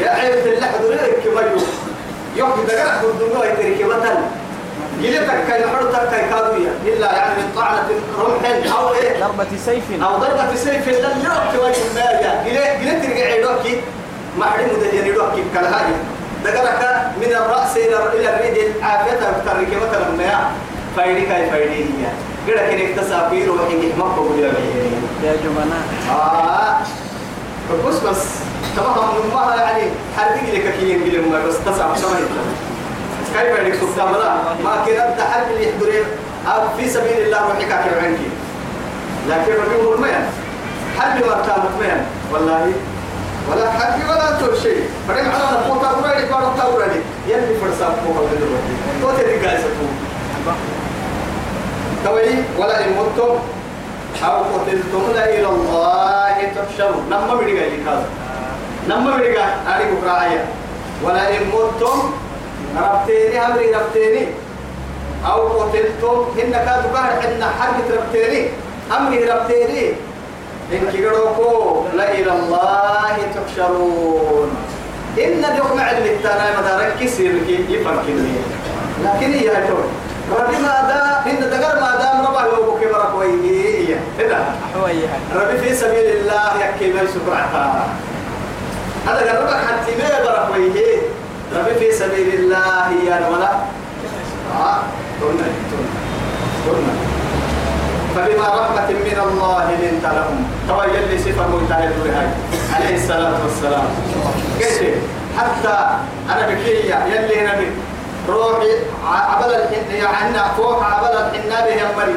يا 0.02 0.10
عيب 0.10 0.48
اللحد 0.48 0.82
ريك 0.90 1.24
كما 1.24 1.42
يوم. 1.42 1.64
يوم 2.36 2.66
دقرح 2.68 3.02
بالدنيا 3.02 3.46
يتركي 3.46 3.84
وطن 3.84 4.16
جلتك 5.02 5.46
كي 5.48 5.64
نحرتك 5.66 6.10
كي 6.10 6.30
كادوية. 6.30 6.70
إلا 6.86 7.12
يعني 7.18 7.36
من 7.42 7.52
طعنة 7.56 7.90
رمح 8.20 8.78
أو 8.80 8.94
إيه؟ 8.94 9.20
ضربة 9.24 9.48
سيف. 9.66 10.04
أو 10.04 10.18
ضربة 10.18 10.56
سيف. 10.56 10.88
لن 10.88 11.26
يوك 11.26 11.64
وجه 11.64 11.82
الماجة 11.92 12.44
جلت 12.46 12.82
جلت 12.82 13.06
رجع 13.12 13.30
يدوكي 13.36 13.82
ما 14.40 14.46
حرم 14.46 14.68
ده 14.82 14.88
يدوكي 14.94 15.44
كالهاي 15.54 15.94
دقرك 16.44 17.12
من 17.22 17.32
الرأس 17.36 17.78
إلى 17.78 17.96
إلى 18.14 18.30
الرجل 18.30 18.84
عافية 18.84 19.14
بتركي 19.14 19.76
مثلا 19.76 20.10
ما. 20.18 20.52
فايدي 20.98 21.22
كاي 21.26 21.50
فايدي 21.50 21.74
هي 21.84 22.08
كده 22.48 22.68
كده 22.72 22.90
اكتسب 22.90 23.30
بيرو 23.32 23.56
وحين 23.56 23.90
يحمق 23.90 24.16
بقول 24.16 24.40
يا 24.40 24.54
يا 25.24 25.34
جبناء 25.44 25.84
آه. 26.12 26.78
بس 27.88 27.96
بس. 27.96 28.26
تمام 28.76 28.96
ما 29.34 29.56
يعني 29.56 29.84
حرقي 30.18 30.52
لك 30.58 30.74
كي 30.80 30.90
ينقل 30.90 31.30
ما 31.32 31.46
بس 31.46 31.56
تسع 31.66 31.96
سمعت 31.96 32.22
كيف 33.34 33.60
يدك 33.60 33.76
سبحان 33.76 34.16
الله 34.16 34.34
ما 34.64 34.84
كنا 34.86 35.16
تحرق 35.18 35.48
اللي 35.54 35.70
يحضرين 35.70 36.04
أو 36.48 36.62
في 36.78 36.90
سبيل 36.90 37.22
الله 37.26 37.42
روحك 37.42 37.68
كرعنك 37.68 38.18
لكن 39.30 39.52
ربي 39.52 39.96
الميان 39.96 40.26
حرق 41.00 41.16
مرتاب 41.28 41.64
ميان 41.82 42.06
والله. 42.34 42.72
ولا 43.48 43.72
حرق 43.72 43.98
ولا 44.10 44.28
تو 44.40 44.56
شيء. 44.64 44.90
فدم 45.08 45.28
على 45.32 45.60
الفوتا 45.60 45.90
ورادي 45.98 46.24
قالوا 46.34 46.58
تاورادي 46.58 47.02
يلي 47.28 47.54
فرسا 47.62 47.88
فوق 48.04 48.18
الدنيا 48.24 48.60
تو 49.02 49.10
تدي 49.18 49.48
قايسة 49.48 49.70
توي 52.04 52.34
ولا 52.60 52.86
إن 52.86 52.92
متم 53.00 53.36
أو 54.26 54.44
قتلتم 54.54 55.04
إلى 55.16 55.48
الله 55.48 56.36
تحشرون. 56.56 57.04
نما 57.12 57.36
بدي 57.36 57.60
قايل 57.60 57.86
كذا. 57.86 58.06
نما 58.90 59.18
بدي 59.18 59.38
قايل 59.38 59.96
بكرة 59.96 60.24
آية 60.24 60.46
ولا 61.04 61.30
إن 61.30 61.44
متم 61.54 62.00
ربتيني 62.78 63.46
أمري 63.46 63.72
ربتيني؟ 63.76 64.28
أو 65.26 65.48
قتلتم 65.48 66.18
إن 66.44 66.52
كادوا 66.52 66.92
قاعد 66.94 67.20
حنا 67.20 67.48
حرب 67.60 67.76
ربتيني. 67.98 68.50
أمري 68.98 69.20
ربتيني؟ 69.32 69.94
إن 70.74 70.92
كيروكو 70.92 71.84
لا 71.96 72.12
إلى 72.14 72.32
الله 72.32 73.18
تحشرون. 73.36 74.50
إن 75.18 75.42
دوك 75.58 75.72
مع 75.78 75.92
اللي 75.92 76.18
تانا 76.24 76.60
مدارك 76.62 76.94
كسير 77.02 77.32
كي 77.48 77.66
يفهم 77.74 77.98
كلمة 78.08 78.40
لكن 79.04 79.34
هي 79.34 79.48
هتقول 79.52 79.86
ربي 80.40 80.58
ما 80.58 80.74
دا 80.90 81.32
إن 81.32 81.40
دقر 81.40 81.80
ما 81.82 81.92
دام 82.02 82.26
ربع 82.28 82.46
لو 82.46 82.72
بكي 82.72 82.86
مرق 82.86 83.16
ويه 83.20 83.96
إذا. 84.20 84.56
حويها 84.74 85.18
ربي 85.36 85.58
في 85.58 85.76
سبيل 85.76 86.06
الله 86.18 86.52
يكي 86.66 86.94
ما 86.94 87.02
يسكرعتا 87.02 87.88
هذا 89.08 89.20
قال 89.32 89.42
ربك 89.42 89.54
حتى 89.54 89.92
ما 89.96 90.26
برق 90.26 90.52
ويه 90.54 90.98
ربي 91.56 91.74
في 91.80 91.92
سبيل 91.92 92.34
الله 92.34 92.92
يا 93.08 93.30
ولا 93.30 93.52
آه. 94.54 94.80
قلنا 95.22 95.48
قلنا 96.68 97.07
فبما 98.18 98.48
رحمة 98.48 98.90
من 98.90 99.20
الله 99.28 99.72
لنت 99.82 100.06
لهم. 100.06 100.38
توجل 100.68 101.04
لي 101.10 101.18
صفة 101.18 101.48
مجتهد 101.48 101.94
هاي 102.16 102.28
عليه 102.76 102.96
الصلاة 102.96 103.34
والسلام. 103.44 103.88
كيف 104.60 104.82
حتى 105.38 105.78
أنا 106.30 106.48
بكية 106.48 106.96
يلي 107.06 107.48
نبي 107.48 107.72
روحي 108.30 108.72
عبل 109.06 109.54
الحن 109.54 109.92
يعني 109.96 110.56
فوق 110.58 110.84
عبل 110.84 111.18
الحنابه 111.18 111.68
يا 111.68 111.88
مري 111.98 112.16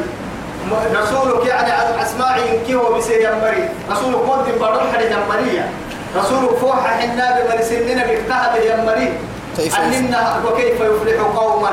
رسولك 1.03 1.47
يعني 1.47 2.03
أسماعي 2.03 2.55
ينكيه 2.57 2.77
بسيه 2.77 3.17
يا 3.29 3.35
مري 3.35 3.69
رسولك 3.91 4.19
مدن 4.29 4.59
بارون 4.61 4.93
حد 4.93 5.01
يا 5.01 5.19
مري 5.29 5.63
رسولك 6.17 6.57
فوق 6.61 6.87
حنابه 6.87 7.55
مري 7.55 7.63
سننا 7.63 8.05
بيكتهب 8.07 8.57
يا 8.57 8.85
مري 8.85 9.13
كيف 9.57 9.79
أننا 9.81 10.41
وكيف 10.47 10.81
يفلح 10.81 11.21
قوما؟ 11.37 11.71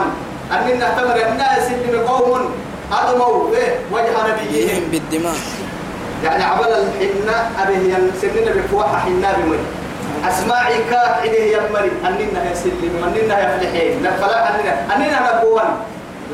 أننا 0.51 0.89
تمر 0.89 1.15
الناس 1.29 1.71
اللي 1.71 1.97
قوم. 1.97 2.51
أدموا 2.91 3.55
إيه؟ 3.55 3.75
وجه 3.91 4.13
نبيهم 4.27 4.83
بالدماء 4.91 5.35
يعني 6.23 6.43
عبل 6.43 6.65
الحنة 6.65 7.49
أبيه 7.63 7.93
سننا 8.21 8.51
بفوحة 8.55 8.99
حنة 8.99 9.33
بمري. 9.37 9.59
أسماعي 10.27 10.73
كات 10.89 11.09
عده 11.21 11.39
يمري. 11.39 11.91
أننا 12.07 12.51
يسلم 12.51 13.03
أننا 13.07 13.55
يفلحين 13.55 14.03
فلا 14.21 14.49
أننا 14.55 14.95
أننا 14.95 15.39
نبوان 15.43 15.75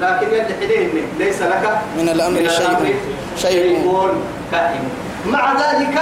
لكن 0.01 0.27
يلي 0.27 0.53
حدين 0.62 1.07
ليس 1.19 1.41
لك 1.41 1.77
من 1.98 2.10
الأمر 2.10 2.38
شيء. 2.50 2.95
شيء. 3.38 3.91
كائن. 4.51 4.89
مع 5.25 5.53
ذلك 5.53 6.01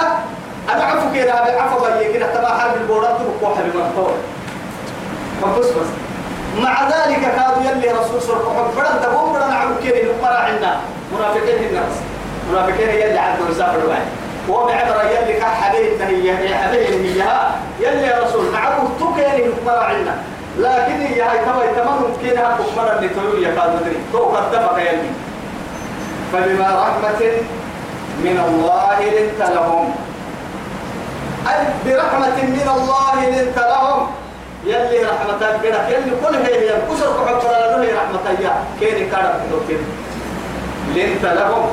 أنا 0.74 0.84
عفو 0.84 1.13
كده 1.15 1.34
عفو 1.34 1.86
كده 2.13 2.36
تبع 2.36 2.58
حرب 2.60 2.74
البورات 2.81 3.17
بقوة 3.41 3.58
بمقطوع 3.74 4.12
فبس 5.41 5.65
بس. 5.65 5.88
مع 6.58 6.84
ذلك 6.89 7.22
كانوا 7.22 7.63
يلي 7.72 7.91
رسول 7.91 8.22
صلى 8.22 8.38
الله 8.38 8.55
عليه 8.58 8.72
وسلم 8.72 9.00
دبوم 9.03 9.34
فرد 9.34 9.51
عمو 9.51 9.75
كده 9.84 9.98
نقرا 10.03 10.38
عنا 10.38 10.79
منافقين 11.13 11.67
الناس. 11.70 11.93
منافقين 12.51 12.89
يلي 12.89 13.20
عدوا 13.20 13.46
مسافر 13.50 13.88
واحد 13.88 14.01
ومعبر 14.50 15.05
يلي 15.05 15.34
كحبيب 15.39 16.01
هي 16.01 16.55
حبيب 16.55 16.79
هي 16.79 17.24
يلي 17.79 18.08
يا 18.08 18.20
رسول 18.24 18.46
تكين 19.00 19.51
نقرا 19.65 19.84
عنا 19.84 20.15
لكن 20.58 21.01
هي 21.01 21.22
هاي 21.22 21.38
تبا 21.39 21.81
تمام 21.84 22.03
كده 22.24 22.41
كفر 22.41 22.98
اللي 22.98 23.10
تقول 23.10 23.43
يا 23.43 23.62
قاد 23.62 23.75
مدري 23.75 23.98
تو 24.13 24.24
قد 24.25 24.51
دفق 24.51 24.77
يلي. 24.79 25.10
فبما 26.34 26.67
رحمة 26.70 27.31
من 28.24 28.39
الله 28.48 29.00
لنت 29.00 29.50
لهم. 29.50 29.96
برحمة 31.86 32.43
من 32.43 32.70
الله 32.75 33.25
لنت 33.29 33.58
لهم. 33.58 34.08
يلي 34.65 35.06
رحمتك 35.06 35.60
بينك 35.62 35.88
يلي 35.89 36.12
كل 36.22 36.36
هي 36.36 36.70
هي. 36.70 36.74
كسر 36.89 37.10
كحب 37.25 37.44
له 37.44 37.84
هي 37.84 37.94
رحمتك 37.94 38.39
يا. 38.39 38.53
كين 38.80 39.10
كارب 39.12 39.34
تدوكين 39.48 39.82
لنت 40.96 41.25
لهم. 41.25 41.68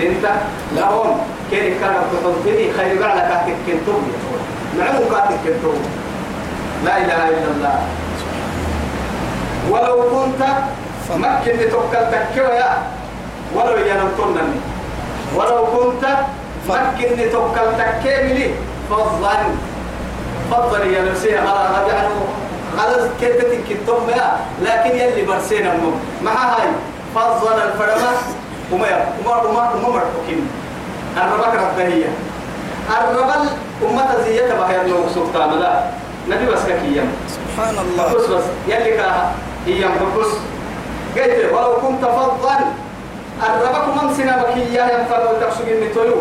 لنت 0.00 0.24
لهم. 0.76 1.20
كين 1.50 1.74
كارب 1.80 2.04
تدوكين 2.12 2.72
خير 2.76 3.00
بعلك 3.00 3.56
كنتم. 3.66 4.02
معهم 4.78 5.04
كاتب 5.12 5.38
كنتو 5.44 5.72
لا 6.84 6.96
إله 6.96 7.28
إلا 7.28 7.50
الله. 7.56 7.78
ولو 9.70 9.96
كنت 10.12 10.42
مكن 11.16 11.70
توكل 11.70 12.04
تكويا 12.12 12.70
ولو 13.54 13.76
ينمتنني 13.76 14.58
ولو 15.36 15.66
كنت 15.66 16.04
مكن 16.68 17.30
توكل 17.32 17.68
تكملي 17.78 18.50
فضلا 18.90 19.36
فضل 20.50 20.86
يا 20.94 21.02
نفسي 21.02 21.38
على 21.38 21.88
يعني 21.88 22.08
على 22.78 23.10
كتتك 23.20 23.60
كتوم 23.70 24.10
يا 24.10 24.36
لكن 24.62 24.96
يلي 24.98 25.22
برسينا 25.22 25.72
النوم 25.74 26.00
مع 26.22 26.32
هاي 26.32 26.68
فضل 27.14 27.58
الفرما 27.62 28.12
وما 28.72 28.86
وما 29.26 29.36
وما 29.36 29.70
وما 29.74 29.88
مرحوكين. 29.88 30.48
الربك 31.16 31.54
ربهية 31.54 32.08
الربل 32.90 33.48
أمة 33.82 34.16
زيادة 34.24 34.54
بها 34.54 34.82
النوم 34.82 35.08
سلطان. 35.14 35.60
لا 35.60 35.82
نبي 36.28 36.46
بس 36.46 36.62
كيام 36.62 37.08
سبحان 37.28 37.74
الله. 37.78 38.14
بس 38.14 38.26
بس 38.26 38.44
يلي 38.68 38.96
كا 38.96 39.32
هي 39.66 39.84
بس. 40.18 40.32
قلت 41.16 41.52
ولو 41.52 41.76
كنت 41.76 42.04
فضلا 42.04 42.58
الربك 43.42 44.02
من 44.02 44.14
سنا 44.14 44.42
بكيا 44.42 44.82
ينفر 44.82 45.20
وتقصد 45.30 45.68
النتويو 45.68 46.16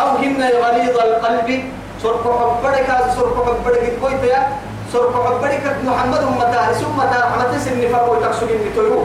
أو 0.00 0.08
هن 0.16 0.42
غليظ 0.62 0.98
القلب 0.98 1.64
سرق 2.02 2.24
حبرك 2.40 2.88
سرق 3.16 3.36
حبرك 3.46 3.92
كويت 4.00 4.22
يا 4.24 4.48
سرق 4.92 5.14
حبرك 5.26 5.64
محمد 5.84 6.22
أمتا 6.22 6.72
ثم 6.72 6.98
تا 7.12 7.20
حمد 7.30 7.52
سن 7.64 7.80
فر 7.92 8.04
وتقصد 8.10 8.50
النتويو 8.50 9.00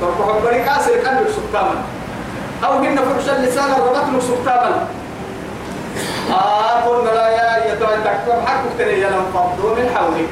سرق 0.00 0.18
حبرك 0.28 0.68
أسر 0.68 0.92
قلب 1.04 1.26
سبتاما 1.36 1.76
أو 2.64 2.72
هن 2.84 2.96
فرش 2.96 3.28
اللسان 3.28 3.70
الربك 3.72 4.22
سبتاما 4.22 4.86
آه 6.30 6.74
قلنا 6.84 7.10
لا 7.10 7.26
يا 7.28 7.72
يتوى 7.72 7.96
تكتب 8.04 8.38
حقك 8.46 8.72
تري 8.78 9.02
يلم 9.02 9.24
فضو 9.34 9.74
من 9.74 9.88
حولك. 9.96 10.30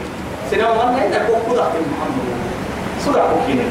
سنو 0.51 0.75
من 0.75 0.95
هنا 1.01 1.19
كوكو 1.27 1.55
ضغط 1.57 1.75
محمد. 1.93 2.27
صدق 3.05 3.25
كوكيني 3.31 3.67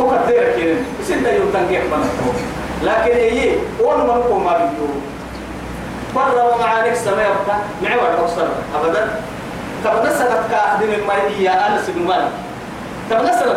هو 0.00 0.10
كتير 0.24 0.52
كيني 0.56 0.74
سنة 1.08 1.28
يوم 1.28 1.50
تنجيح 1.52 1.82
بنتو 1.90 2.28
لكن 2.82 3.16
إيه 3.16 3.56
وأنا 3.80 4.04
ما 4.04 4.14
نقوم 4.14 4.44
ما 4.44 4.52
بيجو 4.58 4.86
مرة 6.14 6.54
ومعانك 6.54 6.94
سما 6.94 7.22
يبقى 7.22 7.56
معور 7.82 8.16
توصل 8.20 8.48
أبدا. 8.74 9.20
طب 9.84 10.06
نسلت 10.06 10.40
كأخذ 10.50 10.86
من 10.86 11.04
مالية 11.08 11.50
أنس 11.50 11.90
بن 11.90 12.02
مالك. 12.06 12.30
طب 13.10 13.22
نسلت 13.24 13.56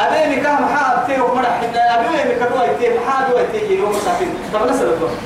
أبي 0.00 0.36
كه 0.40 0.52
محاب 0.52 1.06
تيه 1.06 1.20
ومرح 1.20 1.60
أبي 1.74 2.34
كدوا 2.34 2.64
يتيه 2.64 2.98
محاب 3.00 3.30
دوا 3.30 3.40
يتيه 3.40 3.78
يوم 3.78 3.90
مسافين 3.90 4.28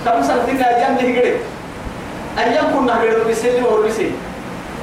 طب 0.07 0.17
نسلت 0.21 0.49
إن 0.49 0.57
أيام 0.63 0.95
ده 0.97 1.03
قريب 1.21 1.37
أيام 2.39 2.65
كنا 2.79 2.93
قريب 2.99 3.27
بيسلم 3.27 3.65
وربيسي 3.67 4.11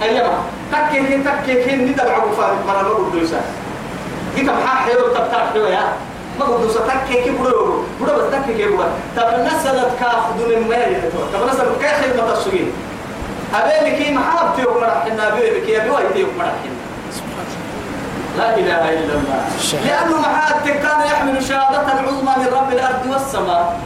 أيام. 0.04 0.32
تكيه 0.72 1.18
تكيه 1.24 1.76
ندبع 1.76 2.18
بفارق 2.18 2.58
مرة 2.68 2.82
نقول 2.82 3.12
دوسا 3.20 3.42
جيت 4.36 4.50
محا 4.50 4.76
حيو 4.76 5.08
تبتاع 5.08 5.46
حيو 5.54 5.66
يا 5.66 5.82
ما 6.40 6.46
قد 6.46 6.62
دوسا 6.62 6.80
تكيه 6.80 7.24
كي 7.24 7.30
بدو 7.30 7.84
بدو 8.02 8.12
بس 8.16 8.32
تكيه 8.32 8.58
كي 8.58 8.66
بدو 8.66 8.84
طب 9.18 9.28
نسلت 9.40 9.92
كأخذ 10.00 10.36
من 10.50 10.68
مالي 10.70 11.02
طب 11.34 11.48
نسلت 11.50 11.82
كأخذ 11.82 12.08
متسوين 12.18 12.72
أبي 13.56 13.92
كي 14.04 14.12
محاب 14.14 14.56
تيه 14.56 14.66
ومرح 14.66 15.06
إن 15.12 15.20
أبي 15.20 15.62
كي 15.66 15.82
أبي 15.82 15.90
ويتيه 15.90 16.24
ومرح 16.24 16.54
لا 18.38 18.58
إله 18.58 18.90
إلا 18.90 19.14
الله. 19.14 19.42
لأنه 19.86 20.18
محاتك 20.22 20.80
كان 20.80 21.02
يحمل 21.06 21.44
شهادة 21.44 22.00
العظمى 22.00 22.34
من 22.38 22.48
رب 22.54 22.72
الأرض 22.72 23.06
والسماء. 23.12 23.80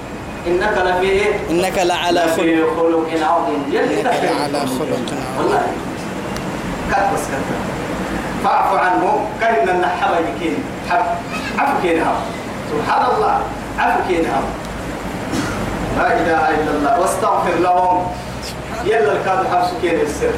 إنك 0.47 0.77
لفي 0.77 1.09
إيه؟ 1.09 1.39
إنك 1.49 1.77
لعلى 1.77 2.19
خلق. 2.19 3.07
عظيم. 3.23 3.63
إنك. 3.73 4.05
لعلى 4.05 4.59
خلق 4.59 4.99
عظيم. 5.07 5.37
والله. 5.37 5.67
كت 6.91 7.05
بس 7.13 7.21
كت 7.21 7.45
فاعف 8.43 8.75
عنهم 8.75 9.25
كأن 9.41 9.69
النحبة 9.69 10.17
يكين 10.19 10.63
حب. 10.89 11.05
عفو 11.59 11.81
كينها 11.81 12.13
سبحان 12.73 13.03
الله. 13.15 13.35
عفو 13.79 13.99
كينها 14.07 14.41
لا 15.97 16.07
إله 16.07 16.41
إلا 16.49 16.71
الله. 16.77 16.99
واستغفر 16.99 17.55
لهم. 17.59 17.97
يلا 18.85 19.11
الكاد 19.11 19.39
حبس 19.51 19.69
كين 19.81 19.99
السر 19.99 20.33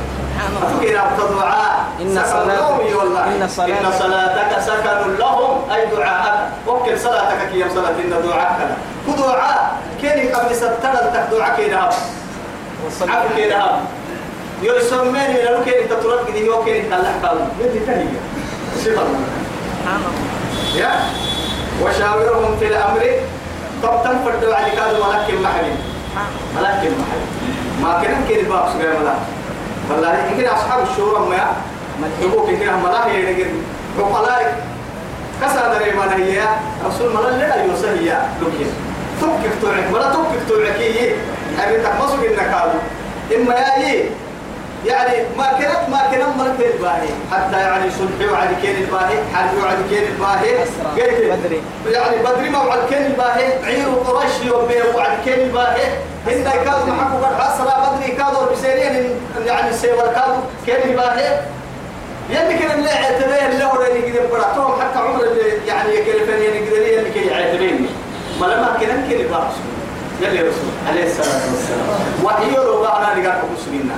أفكر 0.63 0.99
الدعاء 1.19 1.75
إن 2.01 2.15
صلاتك- 2.15 2.95
والله. 2.99 3.23
إن 3.35 3.47
صلاتك- 3.47 3.85
إن 3.85 3.91
صلاتك 3.99 4.51
سكن 4.59 5.15
لهم. 5.19 5.53
أي 5.71 5.85
دعاءك. 5.85 6.37
وكل 6.67 6.99
صلاتك 6.99 7.39
كي 7.51 7.63
صلاة 7.75 7.95
إن 8.03 8.09
دعاءك. 8.27 8.69
كدعاء. 9.07 9.75
كيني 10.01 10.33
قبل 10.33 10.55
ستر 10.55 10.93
دعاء 11.31 11.55
كينها 11.57 11.89
عفو 13.09 13.35
كينها 13.35 13.79
يسمين 14.61 15.15
إلى 15.15 15.49
لو 15.49 15.63
كيني 15.63 15.83
تطلق 15.87 16.31
دي 16.33 16.49
هو 16.49 16.63
كيني 16.63 16.81
تلح 16.89 17.13
قلب 17.23 17.47
يدي 17.59 17.79
تهيئة. 17.79 18.21
صفة 18.77 19.03
يا 20.75 20.91
وشاورهم 21.83 22.57
في 22.59 22.67
الأمر. 22.67 23.01
طب 23.83 24.03
تنفرد 24.03 24.43
على 24.51 24.71
كاد 24.71 24.93
ملك 24.93 25.29
المحل. 25.29 25.71
ملك 26.55 26.81
المحل. 26.91 27.21
ما 27.81 28.01
كان 28.03 28.23
كيد 28.27 28.49
باكس 28.49 28.71
غير 28.75 28.89
ملك 28.99 29.17
والله 29.91 30.17
يمكن 30.31 30.47
أصحاب 30.47 30.83
الشورى 30.91 31.19
ما 31.29 31.53
ملحقوك 32.01 32.49
كده 32.49 32.71
ملك 32.71 33.15
يدقر 33.15 33.49
وقلاك 33.99 34.55
كسر 35.41 35.73
دري 35.73 35.91
ما 35.91 36.15
هي 36.15 36.41
رسول 36.87 37.13
ملا 37.13 37.29
لا 37.37 37.63
يوصل 37.63 37.87
هي 37.87 38.21
لكن 38.41 38.65
تبكك 39.21 39.53
توعك 39.61 39.85
ولا 39.93 40.09
تبكك 40.13 40.49
توعك 40.49 40.75
هي 40.79 41.13
أبي 41.59 41.83
تحمسوا 41.83 42.17
إنك 42.17 42.39
هذا 42.39 42.75
إما 43.35 43.53
يا 43.53 44.09
يعني 44.85 45.23
ما 45.37 45.47
كانت 45.59 45.89
ما 45.89 46.01
كان 46.11 46.37
ملك 46.39 46.73
الباهي 46.75 47.09
حتى 47.31 47.57
يعني 47.57 47.91
صلحي 47.91 48.31
وعد 48.31 48.49
كين 48.61 48.75
الباهي 48.75 49.17
حرب 49.33 49.63
وعد 49.63 49.77
كين 49.89 50.03
الباهي. 50.03 50.57
قلت 50.59 51.39
بدري. 51.39 51.61
يعني 51.91 52.17
بدري 52.17 52.49
ما 52.49 52.61
وعد 52.63 52.79
كين 52.89 53.05
الباهي 53.05 53.65
عير 53.65 53.89
وقريش 53.89 54.31
يوم 54.45 54.67
وعد 54.95 55.17
كين 55.25 55.33
الباهي 55.33 55.87
هن 56.27 56.43
كانوا 56.43 56.85
محقوا 56.85 57.27
قد 57.27 57.53
أسرى 57.53 57.87
بدري 57.97 58.11
كانوا 58.11 58.51
بسيرين 58.51 59.19
يعني 59.45 59.73
سيور 59.73 60.07
كانوا 60.07 60.37
كين 60.65 60.91
الباهي 60.91 61.39
يلي 62.29 62.59
كان 62.59 62.79
اللي 62.79 62.89
اعتبار 62.89 63.63
هو 63.65 63.81
اللي 63.83 64.07
يقدر 64.09 64.27
براتهم 64.31 64.81
حتى 64.81 64.99
عمر 64.99 65.23
اللي 65.23 65.67
يعني 65.67 65.93
يقدر 65.93 66.25
فني 66.25 66.45
يقدر 66.45 66.81
يلي 66.81 67.09
كي 67.09 67.25
يعتبرني 67.27 67.89
ما 68.41 68.45
لما 68.45 68.77
كان 68.81 69.11
يبقى 69.11 69.41
يلي 70.21 70.39
رسول. 70.41 70.71
عليه 70.89 71.03
الصلاة 71.03 71.41
والسلام. 71.51 72.23
وحي 72.23 72.43
اللي 72.45 73.27
قاعد 73.27 73.41
مسلمنا 73.57 73.95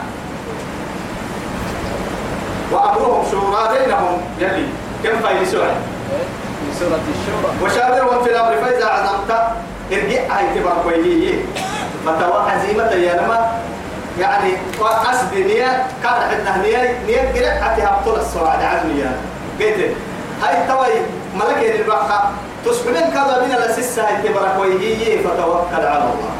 وأمرهم 2.72 3.24
شورى 3.32 3.78
بينهم. 3.80 4.22
يلي 4.40 4.66
كم 5.04 5.20
فايد 5.20 5.38
في 5.38 5.46
سورة 5.52 5.76
الشورى. 6.80 7.50
وشاورهم 7.64 8.24
في 8.24 8.30
الأمر 8.30 8.56
فإذا 8.62 8.86
عزمت 8.86 9.32
ارجع 9.92 10.22
هاي 10.38 10.60
تبقى 10.60 10.74
كويسة 10.84 11.40
فتوى 12.06 12.52
عزيمة 12.52 12.92
يا 12.92 13.22
نما 13.22 13.52
يعني 14.20 14.54
قصد 14.80 15.34
نية 15.34 15.86
كان 16.04 16.14
عندنا 16.14 16.58
نية 16.58 17.00
نية 17.08 17.22
قرأ 17.36 17.64
حتى 17.64 17.82
هبطل 17.84 18.20
السرعة 18.20 18.64
عزمية 18.66 19.12
قلت 19.60 19.92
هاي 20.44 20.68
توي 20.68 20.94
ملك 21.36 21.76
البحر 21.80 22.30
تسحبين 22.66 23.12
كذا 23.14 23.44
من 23.46 23.52
الأسس 23.52 24.00
هاي 24.00 24.30
تبقى 24.30 24.58
كويسة 24.58 25.18
فتوكل 25.24 25.86
على 25.86 25.98
الله. 25.98 26.32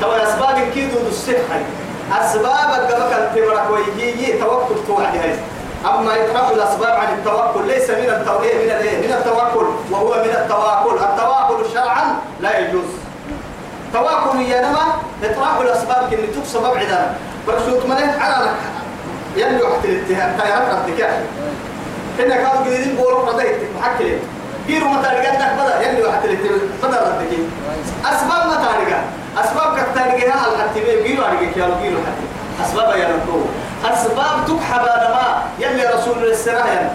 توي 0.00 0.22
أسباب 0.22 0.60
كيدو 0.74 0.98
الصحة. 1.08 1.60
أسباب 2.12 2.70
قبل 2.90 3.34
تبقى 3.34 3.66
كويسة 3.68 4.38
توكل 4.40 4.74
توعد 4.86 5.16
هاي 5.16 5.34
أما 5.86 6.14
يطرح 6.14 6.48
الأسباب 6.48 7.00
عن 7.00 7.14
التوكل 7.18 7.66
ليس 7.66 7.90
من 7.90 8.10
التوحيد 8.10 8.54
من 8.54 8.70
الإيه؟ 8.70 9.06
من 9.06 9.12
التوكل 9.12 9.66
وهو 9.90 10.08
من 10.08 10.30
التواكل. 10.30 10.94
التواكل 11.04 11.70
شرعا 11.74 12.16
لا 12.40 12.58
يجوز. 12.58 12.90
تواكل 13.92 14.40
يا 14.40 14.60
نما 14.60 14.84
إطراح 15.24 15.56
الأسباب 15.60 16.10
كن 16.10 16.16
تك 16.16 16.46
سبب 16.46 16.76
عدنا 16.76 17.14
برشوت 17.46 17.86
منه 17.86 18.16
على 18.20 18.44
لك. 18.44 18.56
يلي 19.36 19.62
وقت 19.62 19.84
الاتهام. 19.84 20.36
تيارك 20.38 20.68
ارتكاح 20.68 21.10
هنا 22.18 22.36
كانوا 22.36 22.64
جديدين 22.66 22.96
بقولوا 22.96 23.28
قضيت 23.28 23.56
محكلين 23.78 24.18
كيرو 24.66 24.88
متى 24.88 25.08
لقيتك 25.08 25.52
بدأ 25.58 25.88
يلي 25.88 26.02
وقت 26.02 26.24
الاتهام. 26.24 26.60
بدأ 26.82 27.00
ردكي 27.00 27.48
أسباب 28.04 28.46
متى 28.46 28.90
لقى 28.90 29.00
أسباب 29.38 29.76
كتارجها 29.78 30.46
الحتمية 30.54 31.02
جيرو 31.02 31.24
عليك 31.24 31.56
يا 31.56 31.70
جيرو 31.82 31.98
حتى 32.06 32.26
أسباب 32.64 32.96
يا 32.96 33.08
نكو 33.08 33.40
أسباب 33.84 34.36
تكحب 34.46 34.82
ما 34.84 35.42
يلي 35.58 35.84
رسول 35.86 36.18
الله 36.18 36.30
السرايا 36.30 36.92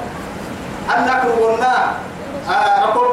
أنك 0.98 1.22
ربنا 1.26 1.94
ركب 2.84 3.08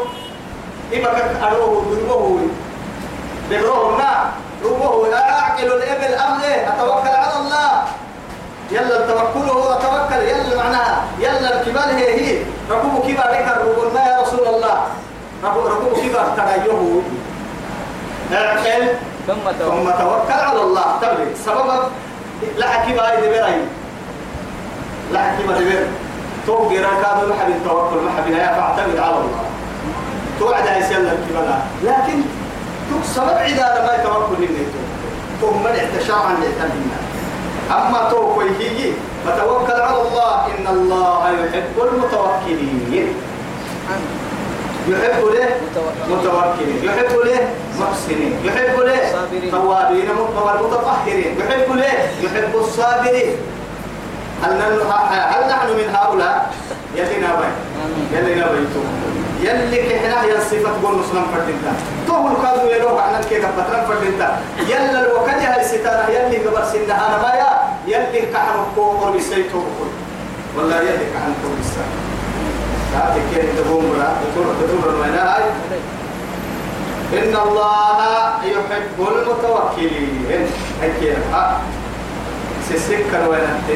إبقى 0.93 1.49
أروه 1.49 1.85
ضربه 1.91 2.39
بروهنا 3.51 4.25
ربه 4.65 5.15
أعقل 5.17 5.67
الإبل 5.73 6.15
أم 6.15 6.41
إيه 6.41 6.69
أتوكل 6.69 7.09
على 7.09 7.37
الله. 7.41 7.83
يلا 8.71 8.97
التوكل 9.01 9.49
هو 9.51 9.79
توكل. 9.83 10.23
يلا 10.23 10.57
معناها. 10.57 11.05
يلا 11.19 11.61
الكبال 11.61 11.97
هي 11.97 12.15
هي. 12.15 12.43
ركوب 12.71 13.03
كبار 13.03 13.31
لك 13.33 13.59
ربنا 13.61 14.09
يا 14.11 14.21
رسول 14.23 14.47
الله؟ 14.47 14.83
ركوب 15.45 15.67
ركوب 15.67 15.93
كبار 15.93 16.27
تغيره؟ 16.37 17.03
اعقل. 18.33 18.89
ثم 19.27 19.45
توكل. 19.59 19.71
ثم 19.71 19.91
توكل 19.91 20.41
على 20.49 20.61
الله. 20.63 20.87
تبلي 21.03 21.35
سبب 21.47 21.83
لا 22.59 22.67
حكي 22.69 22.93
باي 22.93 23.17
دبري 23.17 23.61
لا 25.13 25.21
حكي 25.23 25.43
ما 25.47 25.59
دبر 25.59 25.87
تو 26.47 26.69
غير 26.69 26.83
كانوا 26.83 27.29
ما 27.29 27.35
حبين 27.41 27.61
توكل 27.65 27.97
ما 28.05 28.11
حبين 28.17 28.37
يا 28.37 28.47
فاعتمد 28.47 28.99
على 28.99 29.17
الله. 29.23 29.45
توعد 30.41 30.67
هاي 30.67 30.83
سيلا 30.83 31.15
كبلا 31.15 31.57
لكن 31.85 32.19
تكسب 32.91 33.29
عدا 33.29 33.87
ما 33.87 33.95
يتوكل 33.95 34.41
مني 34.43 34.67
ثم 35.41 35.67
الاعتشاء 35.67 36.17
عن 36.17 36.37
الاعتماد. 36.43 37.03
أما 37.71 38.11
توكل 38.11 38.49
هي 38.59 38.93
فتوكل 39.27 39.81
على 39.81 40.01
الله 40.03 40.47
إن 40.47 40.67
الله 40.67 41.31
يحب 41.31 41.77
المتوكلين. 41.93 43.15
يحب 44.89 45.25
له 45.35 45.49
متوكلين 46.11 46.85
يحب 46.85 47.15
له 47.27 47.49
محسنين 47.81 48.35
يحب 48.45 48.81
له. 48.81 49.03
توابين 49.51 50.09
متطهرين. 50.63 51.39
يحب 51.41 51.69
له 51.73 51.93
يحب 52.23 52.53
الصابرين. 52.55 53.37
هل 54.43 54.59
نحن 54.59 54.73
هل 55.11 55.43
نحن 55.49 55.69
من 55.79 55.95
هؤلاء؟ 55.95 56.51
يلي 56.97 57.17
نبي. 57.25 57.51
يلي 58.13 58.35
نبيتو 58.35 58.83
يلي 59.43 59.79
كحنا 59.89 60.23
هي 60.23 60.37
الصفة 60.37 60.71
تقول 60.81 60.95
مسلم 60.99 61.25
فردينتا. 61.35 61.73
تو 62.07 62.29
الكادو 62.29 62.69
يلوه 62.71 63.03
عنا 63.03 63.21
كيف 63.31 63.47
بطرن 63.47 63.85
فردينتا. 63.89 64.41
يلا 64.69 65.01
الوكل 65.07 65.31
هاي 65.31 65.65
ستارة 65.65 66.11
يلي 66.11 66.37
قبر 66.37 66.65
سنها 66.65 67.07
أنا 67.07 67.23
ما 67.23 67.33
يا 67.35 67.51
يلي 67.87 68.21
كحن 68.33 68.57
كوكور 68.75 69.11
بسيتو 69.17 69.59
بقول 69.59 69.91
والله 70.57 70.77
يلي 70.77 71.07
كحن 71.15 71.33
كوكور 71.43 71.57
بسيتو 71.61 72.02
هذه 72.95 73.21
كيف 73.35 73.61
تقوم 73.61 73.85
بلا 73.95 74.09
تقول 74.35 74.47
تقول 74.61 75.03
هاي. 75.19 75.45
إن 77.13 77.37
الله 77.37 78.45
يحب 78.45 78.99
المتوكلين. 78.99 80.47
أكيد 80.83 81.17
ها 81.33 81.61
سيسكر 82.69 83.29
وين 83.31 83.41
أنت؟ 83.41 83.71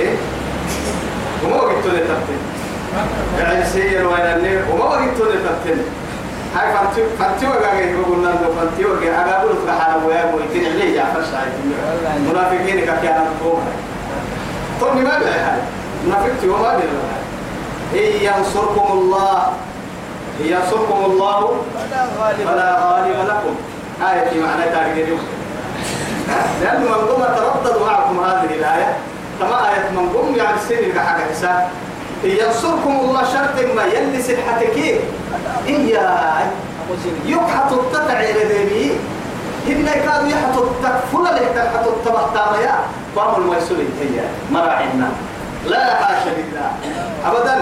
وما 1.44 1.56
قلت 1.56 1.86
له 1.86 1.98
تبتين 1.98 2.42
يعني 3.38 3.64
سير 3.64 4.08
وين 4.08 4.20
أنت؟ 4.20 4.70
وما 4.72 4.84
قلت 4.84 5.18
له 5.20 5.34
تبتين 5.34 5.82
هاي 6.56 6.72
فانتي 6.72 7.02
فانتي 7.18 7.46
وقع 7.46 7.74
يقول 7.74 8.18
لنا 8.18 8.32
فانتي 8.60 8.84
وقع 8.84 9.36
أقول 9.36 9.50
لك 9.50 9.68
أنا 9.68 10.06
ويا 10.06 10.28
أبوي 10.28 10.42
تني 10.54 10.68
ليه 10.68 10.96
جعفر 10.96 11.20
شايف 11.20 11.54
منافقين 12.30 12.84
كأنا 12.84 13.24
تقوم 13.40 13.60
طب 14.80 14.96
ما 14.96 15.02
بلا 15.18 15.52
هاي. 15.54 15.60
منافقتي 16.06 16.48
وما 16.48 16.58
بلا 16.76 17.25
إن 17.94 18.12
ينصركم 18.20 18.92
الله 18.92 19.42
إن 20.40 20.46
ينصركم 20.46 21.04
الله 21.04 21.56
فلا 22.44 22.78
غالب 22.86 23.16
لكم. 23.28 23.54
آية 24.02 24.42
معنى 24.42 24.64
تاريخ 24.74 24.92
اليوم. 24.92 25.20
لأن 26.62 26.80
من 26.80 26.88
قم 26.88 27.22
تردد 27.22 27.82
معكم 27.86 28.20
هذه 28.20 28.54
الآية. 28.54 28.96
كما 29.40 29.70
آية 29.70 29.90
من 29.90 30.08
قم 30.08 30.34
يعني 30.36 30.58
سنة 30.68 31.00
حاجة 31.04 31.22
حساب 31.32 31.68
إن 32.24 32.30
ينصركم 32.30 32.96
الله 33.00 33.22
شرط 33.24 33.74
ما 33.76 33.84
يلي 33.84 34.22
سلحتك 34.22 34.76
إياه 35.66 36.46
يبحث 37.26 37.72
التتع 37.72 38.20
إلى 38.20 38.44
ذنبي 38.44 38.92
إن 39.68 39.84
كانوا 39.84 40.28
يحطوا 40.28 40.64
التكفل 40.64 41.26
اللي 41.26 41.46
تحطوا 41.54 41.92
التبختار 41.92 42.56
يا 42.62 42.74
فهم 43.16 43.42
الميسورين 43.42 43.90
هي 44.00 44.20
مراعينا 44.50 45.08
لا 45.66 45.94
حاشا 45.94 46.28
لله. 46.28 46.70
أبدا 47.26 47.54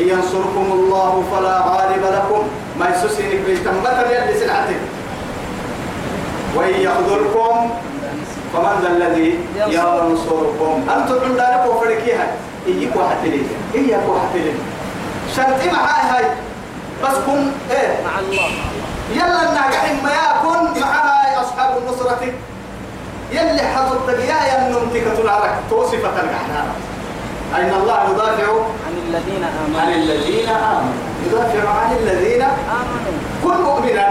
إن 0.00 0.08
ينصركم 0.08 0.66
الله 0.72 1.24
فلا 1.32 1.58
غالب 1.58 2.04
لكم. 2.04 2.48
ما 2.78 2.86
يسوسينك 2.88 3.40
بالتمة 3.46 4.00
يلي 4.10 4.40
سلعتك. 4.40 4.80
وإن 6.56 6.74
يخذلكم 6.80 7.70
فمن 8.52 8.74
ذا 8.82 8.88
الذي 8.88 9.38
ينصركم؟ 9.56 10.84
أنتم 10.96 11.24
عندنا 11.24 11.64
وفركيها 11.64 12.26
إيك 12.66 12.96
واحد 12.96 13.16
لي 13.24 13.42
إياك 13.74 14.08
واحد 14.08 14.34
لي 14.34 14.52
شرطي 15.36 15.70
معاي 15.70 16.02
هاي 16.10 16.24
بس 17.04 17.16
كن 17.26 17.50
إيه. 17.70 18.04
مع 18.04 18.18
الله. 18.18 18.50
يلا 19.14 19.48
الناجحين 19.48 20.02
ما 20.02 20.10
يكون 20.10 20.80
معها 20.80 21.40
أصحاب 21.42 21.78
النصرة. 21.78 22.32
يلي 23.32 23.62
حضرت 23.62 24.08
يا 24.08 24.38
ينمتك 24.58 25.16
تلعرك 25.22 25.54
توصفة 25.70 26.08
الجحنان 26.08 26.68
أين 27.56 27.72
الله 27.80 27.98
يدافع 28.10 28.48
عن 28.86 28.94
الذين 29.08 29.44
عن 29.44 29.54
آمنوا 29.68 29.94
الذين 29.94 30.48
آمنوا. 30.48 30.94
يدافع 31.26 31.68
عن 31.68 31.90
الذين 31.96 32.42
آمنوا. 32.42 33.16
كن 33.44 33.58
مؤمنا. 33.62 34.06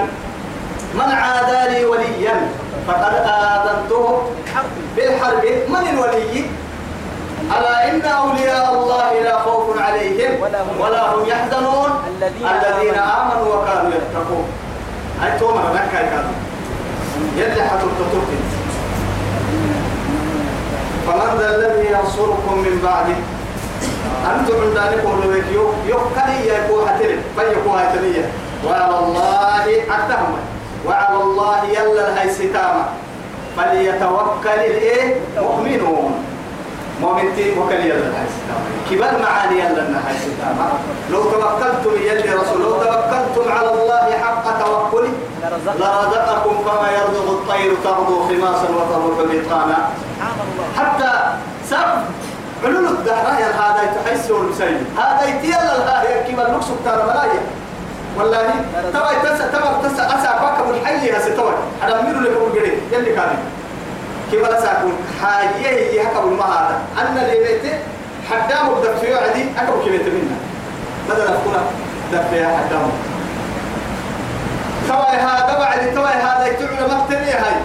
من 0.93 1.09
عادى 1.11 1.73
لي 1.73 1.85
وليا 1.85 2.35
فقد 2.87 3.13
آذنته 3.13 4.05
بالحرب. 4.95 5.43
من 5.69 5.83
الولي؟ 5.93 6.45
ألا 7.57 7.89
إن 7.89 8.01
أولياء 8.01 8.73
الله 8.73 9.21
لا 9.23 9.39
خوف 9.39 9.81
عليهم 9.81 10.41
ولا 10.79 11.01
هم 11.13 11.25
يحزنون. 11.25 11.91
الذين 12.21 12.95
آمنوا. 12.95 13.55
وكانوا 13.55 13.91
يتقون. 13.91 14.47
هاي 15.21 15.39
توما 15.39 15.61
مكة 15.73 16.01
كانوا 16.11 16.35
يلي 17.37 17.61
حتى 17.61 17.85
تتركي 17.99 18.37
فمن 21.07 21.37
ذا 21.39 21.55
الذي 21.55 21.87
ينصركم 21.91 22.57
من 22.57 22.79
بعده. 22.83 23.15
أنتم 24.35 24.79
عندكم 24.81 25.21
لو 25.23 25.31
يو 25.31 25.65
يو 25.85 25.97
كلي 26.15 26.47
يكون 26.47 26.89
حتلم 26.89 27.19
فيكون 27.37 27.79
هتلية 27.79 28.25
وعلى 28.67 28.99
الله 28.99 29.65
أتهم 29.83 30.37
وعلى 30.87 31.23
الله 31.23 31.63
يلا 31.69 32.21
هاي 32.21 32.29
ستامة 32.29 32.85
فليتوكل 33.57 34.49
الإيه؟ 34.49 35.15
مؤمنون 35.37 36.11
مؤمنتين 37.01 37.57
وكل 37.57 37.73
يلا 37.73 38.11
كبر 38.91 39.11
معاني 39.23 39.59
يلا 39.59 39.85
ستامة 40.21 40.67
لو 41.11 41.23
توكلتم 41.23 41.95
يلي 42.01 42.33
رسول 42.33 42.61
لو 42.61 42.71
توكلتم 42.71 43.51
على 43.51 43.71
الله 43.73 44.17
حق 44.23 44.45
لرزقنا 45.43 45.85
لرزقكم 45.85 46.55
كما 46.63 46.87
يرزق 46.91 47.29
الطير 47.29 47.75
تغدو 47.83 48.27
خماصا 48.27 48.67
وتروح 48.69 49.19
بطانا. 49.31 49.89
حتى 50.77 51.11
سب 51.69 51.89
علول 52.63 52.87
الدهر 52.87 53.39
يا 53.39 53.47
هذا 53.47 53.93
تحس 54.05 54.31
والمسيد 54.31 54.77
هذا 54.97 55.25
يتيلا 55.27 55.75
الهاي 55.75 56.23
كيما 56.23 56.47
اللوكس 56.47 56.65
بتاع 56.81 56.95
ملايا. 56.95 57.41
والله 58.17 58.49
تبا 58.93 59.13
تسا 59.23 59.47
تبا 59.47 59.89
تسا 59.89 60.03
اسا 60.07 60.31
باك 60.41 60.67
بالحي 60.67 61.11
هسه 61.17 61.35
تبا 61.35 61.53
أنا 61.83 62.01
ميرو 62.01 62.19
لك 62.19 62.31
بقولي 62.31 62.71
يلي 62.91 63.15
كان 63.15 63.37
كيما 64.31 64.47
لا 64.47 64.61
ساكون 64.61 64.93
حاجة 65.21 65.67
هي 65.67 66.01
هكا 66.01 66.19
بالما 66.19 66.45
هذا 66.45 66.81
ان 66.97 67.17
اللي 67.17 67.39
بيت 67.39 67.71
حدام 68.31 68.69
الدفيو 68.69 69.17
عدي 69.17 69.45
اكو 69.57 69.83
كيلت 69.83 70.03
منا 70.03 70.37
بدل 71.09 71.21
اكون 71.21 71.53
دفيا 72.13 72.47
حدام 72.47 72.91
تبا 74.87 75.11
هذا 75.11 75.59
بعد 75.59 75.91
تبا 75.91 76.09
هذا 76.09 76.47
يتعلم 76.47 76.97
مقتني 76.97 77.31
هاي. 77.31 77.55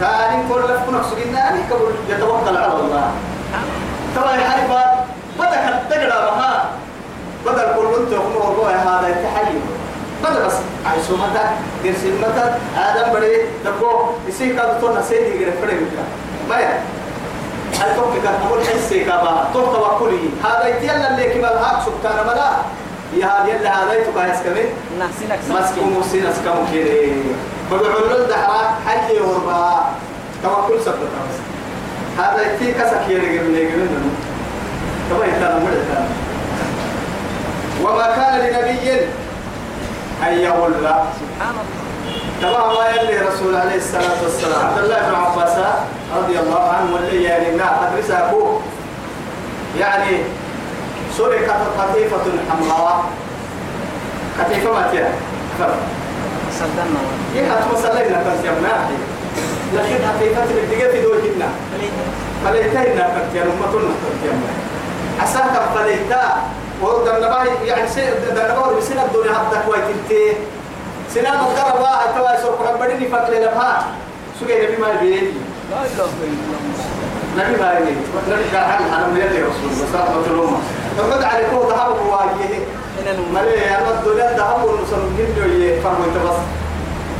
ثاني 0.00 0.42
كل 0.48 0.60
لفكنا 0.60 1.02
سجنا 1.02 1.50
أنا 1.50 1.60
قبل 1.70 1.94
يتوكل 2.08 2.56
على 2.56 2.72
الله. 2.72 3.10
ترى 4.14 4.28
هاي 4.28 4.68
بعد 4.68 4.90
بدك 5.38 5.80
تقرأ 5.90 6.30
بها. 6.30 6.64
بدل 7.46 7.74
كل 7.76 8.16
هو 8.36 8.66
هذا 8.66 9.08
التحيي 9.08 9.60
بدل 10.24 10.46
بس 10.46 10.52
عايشوا 10.86 11.16
متى 11.16 11.44
درس 11.84 12.04
متى 12.04 12.54
آدم 12.76 13.12
بدي 13.18 13.36
تبو 13.64 13.90
يصير 14.28 14.52
كذا 14.56 14.78
تونا 14.80 15.02
سيدي 15.02 15.44
غير 15.44 15.52
فرق 15.62 15.76
ما 16.48 16.56
يا 16.56 16.80
هل 17.80 17.96
توك 17.96 18.12
كان 18.24 18.34
أقول 18.46 18.60
حسي 18.64 19.04
كابا 19.04 19.48
توك 19.54 19.64
توكلي 19.76 20.28
هذا 20.44 20.66
يتيلا 20.68 21.10
اللي 21.10 21.24
كبر 21.34 21.46
هاك 21.46 21.82
سكان 21.82 22.26
ملا. 22.26 22.50
يا 23.16 23.26
هذا 23.26 23.48
يلا 23.48 23.82
هذا 23.84 23.92
يتوكا 23.92 24.26
يسكمي 24.26 24.64
نحسنك 25.00 25.38
مسكو 25.50 25.84
مسين 26.00 26.26
اسكمو 26.26 26.62
كده 26.72 27.12
فبعلو 27.70 28.16
الدحرات 28.24 28.68
حي 28.86 29.20
وربا. 29.20 29.84
توكل 30.42 30.80
سبت 30.84 30.96
هذا 32.18 32.42
يتي 32.54 32.72
كسك 32.72 33.02
يرجع 33.08 33.42
من 33.42 33.54
يجي 33.54 33.76
منه 33.76 34.10
كما 35.10 35.26
يتنا 35.26 35.58
مرة 35.58 36.06
وما 37.84 38.06
كان 38.16 38.38
لنبي 38.40 39.00
أن 40.22 40.38
يغل 40.38 40.74
سبحان 41.20 41.54
الله 41.60 41.86
كما 42.40 42.74
ما 42.74 42.88
يلي 42.88 43.18
رسول 43.18 43.56
عليه 43.56 43.76
الصلاة 43.76 44.22
والسلام. 44.22 44.66
عبد 44.66 44.78
الله 44.78 44.98
بن 45.08 45.14
عباس 45.14 45.56
رضي 46.16 46.38
الله 46.38 46.62
عنه 46.68 46.94
واللي 46.94 47.22
يعني 47.22 47.56
ما 47.56 47.88
أدرس 47.88 48.10
أبوه. 48.10 48.60
يعني 49.80 50.16
سرقت 51.16 51.60
قطيفة 51.78 52.24
حمراء. 52.50 53.04
قطيفة 54.40 54.72
ما 54.72 54.88
تيا؟ 54.92 55.08
صدقنا. 56.58 57.00
هي 57.34 57.46
هتوصلنا 57.50 58.22
كنت 58.24 58.44
يا 58.44 58.50
مناحي 58.50 58.96
لكن 59.74 60.04
قطيفة 60.08 60.44
اللي 60.44 60.90
في 60.92 61.02
دوجنا 61.02 61.48
فليتنا 62.44 62.82
كنت 62.82 63.34
يا 63.34 63.42
أمتنا 63.42 63.92
كنت 64.02 64.22
يا 64.24 64.32
عساك 65.22 65.60
فليتا. 65.74 66.36
النبي 66.82 67.66
يعني 67.66 67.88
سي 67.88 68.00
ده 68.34 68.46
النبي 68.54 68.76
بسنة 68.76 69.02
الدنيا 69.04 69.32
هبدا 69.36 69.60
كويتي 69.66 70.36
سنة 71.14 71.30
مقدرة 71.42 71.80
بقى 71.80 72.14
توا 72.14 72.38
يسوق 72.38 72.70
ربنا 72.72 72.94
فكر 73.08 73.32
لها 73.32 73.84
سوى 74.40 74.54
نبي 74.66 74.76
ما 74.76 74.88
بيدي 75.00 75.30
لا 75.70 75.76
إله 75.76 75.94
إلا 75.94 76.04
الله 76.04 77.48
نبي 77.48 77.62
ما 77.62 77.72
يجي 77.78 77.96
نبي 78.30 78.56
قال 78.56 78.64
أنا 78.94 79.06
من 79.06 79.16
يدي 79.16 79.42
رسول 79.42 79.70
الله 79.72 79.86
صلى 79.92 80.00
الله 80.00 80.10
عليه 80.10 80.20
وسلم. 80.20 80.58
وقد 80.98 81.22
عليكم 81.22 81.56
ذهب 81.68 81.96
الم- 83.10 83.34
ملي 83.34 83.68
أنا 83.78 83.90
الدنيا 83.90 84.32
ذهب 84.38 84.64
والمسلم 84.64 85.16
جنجو 85.18 85.52
يفرموا 85.64 86.04
أنت 86.06 86.16
بس. 86.26 86.38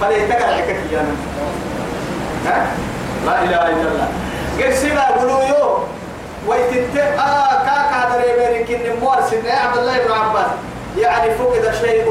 فليتقل 0.00 0.54
عكك 0.54 0.76
يا 0.92 1.04
ها؟ 2.46 2.66
لا 3.26 3.42
إله 3.44 3.62
إلا 3.68 3.88
الله. 3.92 4.08
قل 4.60 4.74
سيبا 4.76 5.00
قلوا 5.02 5.42
يو. 5.42 5.78
ويتنت 6.46 6.96
آه 6.96 7.64
كاكا 7.66 8.00
دري 8.12 8.76
إن 8.76 9.00
مورسن 9.00 9.44
يا 9.44 9.54
عبد 9.54 9.78
الله 9.78 9.98
بن 9.98 10.12
عباس. 10.12 10.50
يعني 10.98 11.34
فقد 11.34 11.74
شيء 11.80 12.04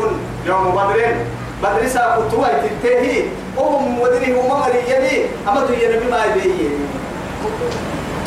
يوم 0.46 0.72
بدر. 0.72 1.16
بدر 1.64 1.88
ساقط 1.88 2.34
ويتنتهي 2.34 3.24
أم 3.60 4.02
مدري 4.02 4.40
هم 4.40 4.50
مريني 4.50 5.26
أما 5.48 5.62
تجي 5.68 5.88
نبي 5.88 6.12
ما 6.12 6.26
يبيه 6.26 6.70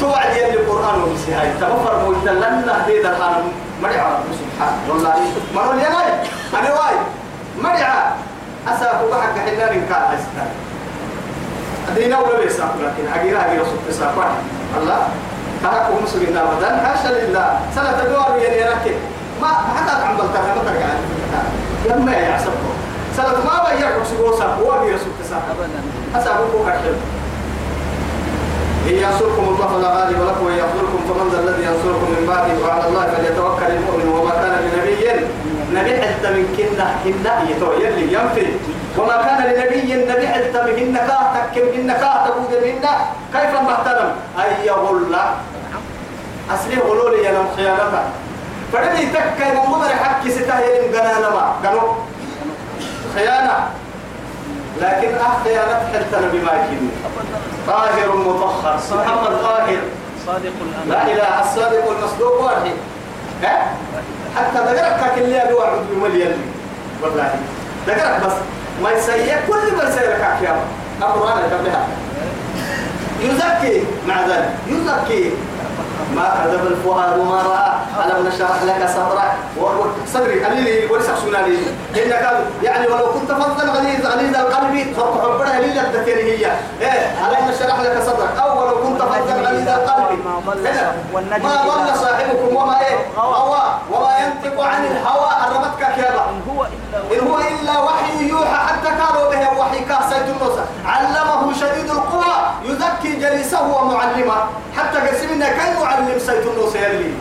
توعد 0.00 0.36
يلي 0.36 0.54
القرآن 0.54 1.02
ومسي 1.02 1.32
هاي 1.32 1.48
تغفر 1.60 2.04
مويتا 2.04 2.30
لن 2.30 2.66
نهدي 2.66 3.02
درحانا 3.02 3.42
مرعا 3.82 4.20
سبحان 4.40 4.74
والله. 4.88 5.14
مروا 5.54 5.74
لي 5.74 5.82
هاي 5.82 6.12
أنا 6.54 6.72
واي. 6.74 6.96
مرعا 7.62 8.12
أساكو 8.68 9.10
بحق 9.10 9.38
حلال 9.38 9.68
كان 9.88 10.02
أستاذ. 10.02 10.50
أدينا 11.90 12.18
ولا 12.18 12.38
بيساق 12.38 12.74
لكن 12.82 13.12
حقيقة 13.12 13.64
صوت 13.64 13.94
ساقوا 13.94 14.24
الله. 14.80 15.08
تركوا 15.62 16.02
مسلمين 16.04 16.36
أبدا 16.36 16.70
حاشا 16.84 17.08
لله 17.08 17.60
سنة 17.74 18.04
دوار 18.10 18.38
يلي 18.42 18.60
لكن 18.60 18.96
ما 19.42 19.48
حتى 19.48 19.92
عم 20.02 20.16
بلتها 20.16 20.54
ما 20.54 20.62
ترجع 20.66 20.88
لما 21.86 22.12
يعصبكم 22.12 22.74
سنة 23.16 23.28
ما 23.28 23.56
بيعكم 23.64 24.04
سبوسا 24.04 24.44
هو 24.44 24.70
بيرسول 24.84 25.12
تساق 25.22 25.42
أبدا. 25.50 25.80
أسابقوا 26.18 26.66
كحل 26.66 26.94
إن 28.88 28.94
ينصركم 28.94 29.44
الله 29.48 29.66
فلا 29.66 29.88
غالب 29.88 30.18
لكم 30.28 30.46
وإن 30.46 30.58
يخذلكم 30.62 31.00
فمن 31.08 31.30
ذا 31.32 31.38
الذي 31.44 31.62
ينصركم 31.68 32.08
من 32.16 32.24
بعده 32.28 32.54
وعلى 32.64 32.88
الله 32.88 33.04
فليتوكل 33.16 33.70
المؤمن 33.76 34.08
وما 34.08 34.30
كان 34.30 34.54
لنبي. 34.64 35.26
نبي 35.74 36.02
حتى 36.02 36.28
من 36.30 36.44
كنا 36.56 36.86
كنا 37.04 37.32
يتو 37.50 37.72
يلي 37.72 38.14
ينفي. 38.14 38.46
وما 38.98 39.16
كان 39.16 39.38
لنبي 39.50 39.94
نبي 40.12 40.28
حتى 40.28 40.58
من 40.66 40.72
كنا 40.78 41.00
كنا 41.54 41.94
كاهتك 42.02 42.34
منا. 42.64 42.92
كيف 43.32 43.52
محترم 43.68 44.10
أن 44.38 44.50
يغل 44.64 45.16
أصلي 46.54 46.76
غلولي 46.76 47.24
ينم 47.24 47.48
خيانته 47.56 48.02
فردي 48.72 49.06
تكا 49.06 49.54
من 49.54 49.70
مدر 49.70 49.88
حكي 49.88 50.30
ستاهي 50.30 50.88
قنانا 50.88 51.30
ما. 51.30 51.52
قالوا 51.64 51.94
خيانة. 53.14 53.68
لكن 54.80 55.14
أخ 55.14 55.44
خيانة 55.44 55.74
حتى 55.94 56.26
نبي 56.26 56.38
ما 56.38 56.52
يكيني. 56.52 56.90
طاهر 57.66 58.16
مطهر. 58.16 58.80
محمد 58.92 59.42
طاهر. 59.42 59.80
صادق 60.26 60.52
لا 60.88 61.02
إله 61.02 61.40
الصادق 61.40 61.90
المصدوق 61.90 62.44
واحد. 62.44 62.72
ها؟ 63.42 63.72
حتى 64.36 64.58
ذكرك 64.58 65.14
كل 65.14 65.20
اللي 65.20 65.52
واحد 65.52 65.78
بمليون 65.90 66.38
والله. 67.02 67.34
ذكرك 67.86 68.20
بس. 68.26 68.32
ما 68.82 68.90
يسيء 68.90 69.36
كل 69.48 69.76
ما 69.76 69.84
يسيء 69.88 70.02
لك 70.02 70.38
يا 70.42 70.56
القرآن 71.00 71.38
قبلها 71.38 71.86
يزكي. 73.20 73.84
مع 74.08 74.26
ذلك. 74.26 74.50
يزكي. 74.66 75.32
ما 76.16 76.24
كذب 76.44 76.66
الفؤاد 76.66 77.18
ما 77.18 77.42
رأى. 77.42 77.68
ألم 78.04 78.28
نشرح 78.28 78.62
لك 78.62 78.88
صدرك؟ 78.88 79.32
صدري. 80.12 80.44
قليلي 80.44 80.86
ولسه 80.86 81.14
سنا 81.16 81.38
لي. 81.46 81.58
إنك 82.02 82.24
يعني 82.62 82.86
ولو 82.86 83.12
كنت 83.12 83.32
فظا 83.32 83.64
غليظ 83.64 84.06
غليظ 84.06 84.36
القلب 84.36 84.92
فرق 84.96 85.14
حبنا 85.22 85.60
لي 85.60 85.80
لدتني 85.80 86.22
هي. 86.22 86.46
إيه 86.80 87.04
ألم 87.26 87.50
نشرح 87.50 87.80
لك 87.80 88.02
صدرك؟ 88.06 88.32
أو 88.38 88.62
ولو 88.62 88.82
كنت 88.82 88.97
ما 91.42 91.54
ضل 91.64 91.96
صاحبكم 91.98 92.56
وما 92.56 92.80
إيه 92.80 92.96
هوى 93.18 93.62
وما 93.92 94.12
ينطق 94.18 94.62
عن 94.64 94.84
الهوى 94.84 95.30
أرمتك 95.46 95.94
كيابا 95.94 96.24
إن 97.12 97.28
هو 97.28 97.38
إلا 97.38 97.78
وحي 97.78 98.28
يوحى 98.28 98.66
حتى 98.66 98.88
كانوا 98.88 99.30
به 99.30 99.58
وحي 99.60 99.78
كاسيت 99.78 100.22
النصر 100.28 100.62
علمه 100.86 101.52
شديد 101.60 101.90
القوى 101.90 102.34
يزكي 102.64 103.16
جليسه 103.20 103.62
ومعلمه 103.76 104.34
حتى 104.76 104.98
قسمنا 104.98 105.48
كان 105.48 105.80
معلم 105.82 106.18
سيت 106.18 106.46
النصر 106.46 106.78
يلي 106.78 107.12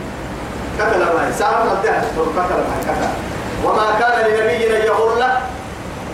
كتل 0.78 0.98
ما 0.98 1.32
سارة 1.38 1.72
الدهر 1.72 2.04
كتل 2.16 2.54
ما 2.56 2.76
كتل 2.82 3.08
وما 3.64 3.86
كان 4.00 4.26
لنبي 4.30 4.76
أن 4.76 4.86
يغل 4.86 5.24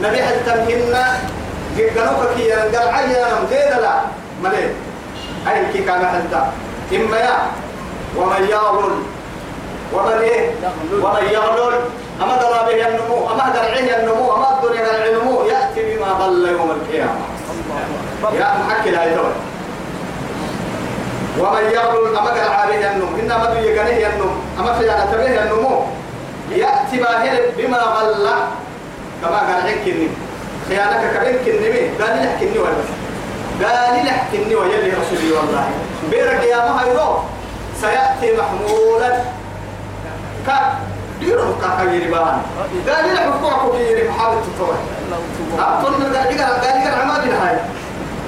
نبي 0.00 0.22
حتى 0.22 0.54
مهن 0.54 0.94
قالوك 1.78 2.36
كي 2.36 2.52
قال 2.52 2.88
عيانا 2.88 3.38
زيد 3.50 3.82
لا 3.82 3.94
ملي 4.42 4.68
أي 5.48 5.72
كي 5.72 5.84
كان 5.84 6.06
حتى 6.06 6.42
إما 6.96 7.18
يا 7.18 7.36
ومن 8.16 8.42
يغل 8.50 8.92
ومن 9.92 10.18
إيه؟ 10.20 10.50
ومن 11.02 11.24
يغلل. 11.32 11.74
أما 12.22 12.36
درى 12.36 12.60
به 12.66 12.88
النمو 12.88 13.30
أما 13.32 13.52
درعه 13.54 13.78
النمو 14.00 14.36
أما 14.36 14.48
الدنيا 14.54 15.08
النمو 15.10 15.42
يأتي 15.44 15.96
بما 15.96 16.12
ضل 16.12 16.48
يوم 16.48 16.70
القيامة. 16.70 17.24
يا 18.38 18.54
محكي 18.68 18.90
لا 18.90 19.12
يدور 19.12 19.32
ومن 21.38 21.64
يغلل 21.74 22.16
أما 22.16 22.30
درع 22.34 22.64
به 22.70 22.90
النمو 22.92 23.18
إنما 23.18 23.44
دو 23.44 23.58
يغنيه 23.58 24.06
النمو 24.06 24.30
أما 24.60 24.78
خيانة 24.78 25.12
به 25.16 25.42
النمو 25.42 25.82
يأتي 26.50 26.96
باهر 27.02 27.40
بما 27.58 27.78
غل 27.78 28.28
كما 29.22 29.38
قال 29.38 29.62
حكني 29.62 30.08
خيانك 30.68 31.02
كبين 31.14 31.36
كنمي 31.44 31.80
لي 31.98 32.28
حكني 32.38 32.58
ولا. 32.58 33.03
قال 33.62 34.04
لي 34.04 34.10
حكني 34.10 34.54
ويلي 34.54 34.90
رسولي 34.90 35.32
والله. 35.32 35.68
بيرك 36.10 36.42
يا 36.42 36.68
مهيرو 36.68 37.18
سيأتي 37.80 38.36
محمولا. 38.36 39.12
كا 40.46 40.74
ديرو 41.20 41.54
كا 41.62 41.84
كيري 41.84 42.08
بان 42.10 42.42
قال 42.88 43.04
لي 43.14 43.20
حكومك 43.20 43.76
كيري 43.76 44.08
محاولة 44.08 44.40
تطور 44.40 44.74
من 45.98 46.16
قال 46.16 46.34
لي 46.34 46.42
قال 46.42 46.60
قال 46.60 47.00
عماد 47.00 47.20
هاي. 47.20 47.56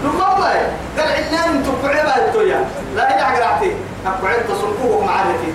ثم 0.03 0.21
والله. 0.21 0.55
قال 0.99 1.09
عنان 1.17 1.65
تقعي 1.65 2.03
بها 2.05 2.27
الدنيا. 2.27 2.65
لا 2.97 3.05
إلا 3.11 3.47
رعتي 3.47 3.73
أقعد 4.07 4.47
تصنفوه 4.49 5.05
معارتي 5.05 5.53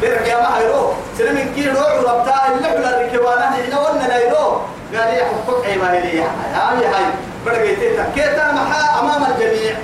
بيرك 0.00 0.26
يا 0.26 0.36
ما 0.36 0.58
هيرو 0.58 0.92
سلمين 1.18 1.54
كي 1.54 1.68
روح 1.68 1.94
وربطا 1.94 2.34
اللي 2.54 2.68
حول 2.68 2.84
الركوانا 2.84 3.48
إحنا 3.48 3.80
ولنا 3.80 4.08
لا 4.08 4.18
يرو 4.18 4.46
قال 4.94 5.14
لي 5.14 5.24
حقوق 5.24 5.66
عيبها 5.66 6.00
لي 6.00 6.20
هاي 6.20 6.86
هاي. 6.86 7.04
برقيتي 7.46 7.96
كيتا 8.14 8.52
محا 8.52 8.87
أمام 9.00 9.22
الجميع. 9.32 9.76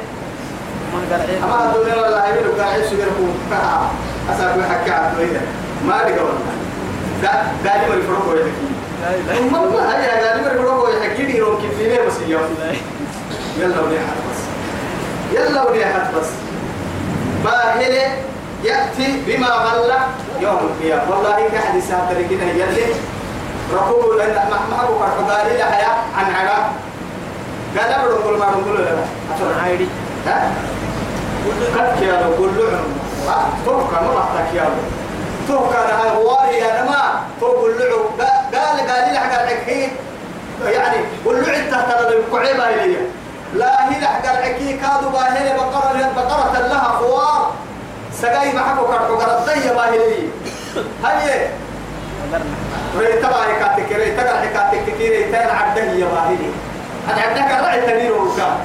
أما 1.45 1.73
الدنيا 1.75 1.95
والله 2.03 2.29
يقول 2.29 2.61
قال 2.61 2.65
عيش 2.65 2.93
يقول 2.93 3.31
كها 3.51 3.91
أسأل 4.35 4.65
حكي 4.65 4.91
عبد 4.91 5.19
ما 5.89 6.01
أدري 6.03 6.13
والله 6.15 6.55
ده 7.23 7.31
ده 7.65 7.75
اللي 7.77 7.89
مريفروكو 7.97 8.31
يحكي 8.31 8.51
لا 9.03 9.11
إله 9.15 9.49
ثم 9.49 9.55
الله 9.57 9.97
هيا 9.99 10.23
ده 10.23 10.35
اللي 10.35 10.49
مريفروكو 10.49 10.89
يحكي 10.89 11.23
لي 11.23 11.37
يوم 11.39 11.61
كيف 11.61 11.79
ليه 11.79 12.07
بس 12.07 12.13
الله. 12.29 12.77
يلا 13.59 13.81
ونيحت 13.81 14.17
بس. 14.31 14.41
يلا 15.39 15.63
ونيحت 15.71 16.15
بس. 16.21 16.27
باهلة 17.45 18.17
يأتي 18.65 19.23
بما 19.27 19.47
غل 19.49 19.93
يوم 20.41 20.59
القيامة. 20.59 21.11
والله 21.11 21.31
قاعد 21.31 21.75
يسافر 21.77 22.15
كده 22.31 22.43
يلي 22.45 22.95
ركوب 23.75 24.13
لأن 24.19 24.35
ما 24.71 24.81
هو 24.81 24.99
قال 25.31 25.47
عن 26.17 26.35
عرا 26.35 26.71
قال 27.79 27.93
أبدا 27.93 28.17
كل 28.25 28.39
ما 28.39 28.47
نقول 28.51 28.85
له. 28.85 29.07
عشان 29.35 29.61
عايري. 29.65 29.89
ها؟ 30.27 30.51
قد 31.77 31.99
كيالو 31.99 32.37
كل 32.39 32.63
لعن 33.27 33.51
توقع 33.67 34.01
ما 34.01 34.15
بحتك 34.15 34.51
كيالو 34.53 34.81
توقع 35.49 35.85
أنا 35.85 36.11
هواري 36.13 36.57
يا 36.57 36.83
نما 36.83 37.21
توقع 37.41 37.67
اللعو 37.67 37.99
قال 38.19 38.89
قال 38.91 39.13
لي 39.13 39.19
حق 39.19 39.43
الحكي 39.43 39.93
يعني 40.65 40.97
واللعن 41.25 41.71
تحت 41.71 42.01
القعيبة 42.01 42.69
إليه 42.69 43.09
لا 43.55 43.93
هي 43.93 44.01
لحق 44.01 44.31
الحكي 44.31 44.73
كادوا 44.73 45.11
باهلة 45.11 45.57
بقرة 45.57 46.13
بقرة 46.17 46.59
لها 46.59 46.89
خوار. 46.89 47.53
سقاي 48.23 48.53
محكو 48.53 48.87
كرتو 48.87 49.17
قرطية 49.17 49.73
باهلية 49.73 50.29
هاي. 51.05 51.49
قدرنا 52.23 52.55
ريتبا 52.99 53.47
هيكاتك 53.47 53.93
ريتبا 53.93 54.43
هيكاتك 54.43 54.83
كتير. 54.87 55.11
ريتين 55.11 55.49
عده 55.51 55.83
يا 55.83 56.09
عندك 57.09 57.51
الرعي 57.59 57.81
تنير 57.81 58.13
وكان 58.13 58.57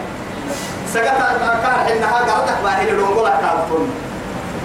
سقط 0.94 1.04
كان. 1.04 1.86
حينها 1.88 2.18
قرطك 2.18 2.58
باهلي 2.64 2.92
لونقولا 2.92 3.30
كالتون 3.30 3.92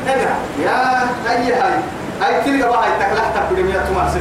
اقرا 0.08 0.37
يا 0.62 1.02
أي 1.30 1.52
هاي. 1.52 1.78
هاي 2.22 2.42
تلقى 2.44 2.68
بقى 2.68 2.88
تكلحتك 3.00 3.42
بدمية 3.50 3.78
تمار 3.78 4.08
ست 4.08 4.20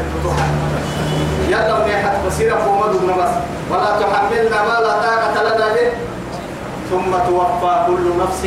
يلا 1.49 1.73
ونيحت 1.73 2.25
بصيرة 2.27 2.55
فومد 2.55 2.91
بن 2.95 3.07
بس 3.07 3.29
ولا 3.71 3.99
تحملنا 3.99 4.63
ما 4.63 4.79
لا 4.83 5.01
طاقة 5.01 5.43
لنا 5.43 5.67
به. 5.73 5.91
ثم 6.89 7.11
توفى 7.27 7.85
كل 7.87 8.05
نفس. 8.23 8.45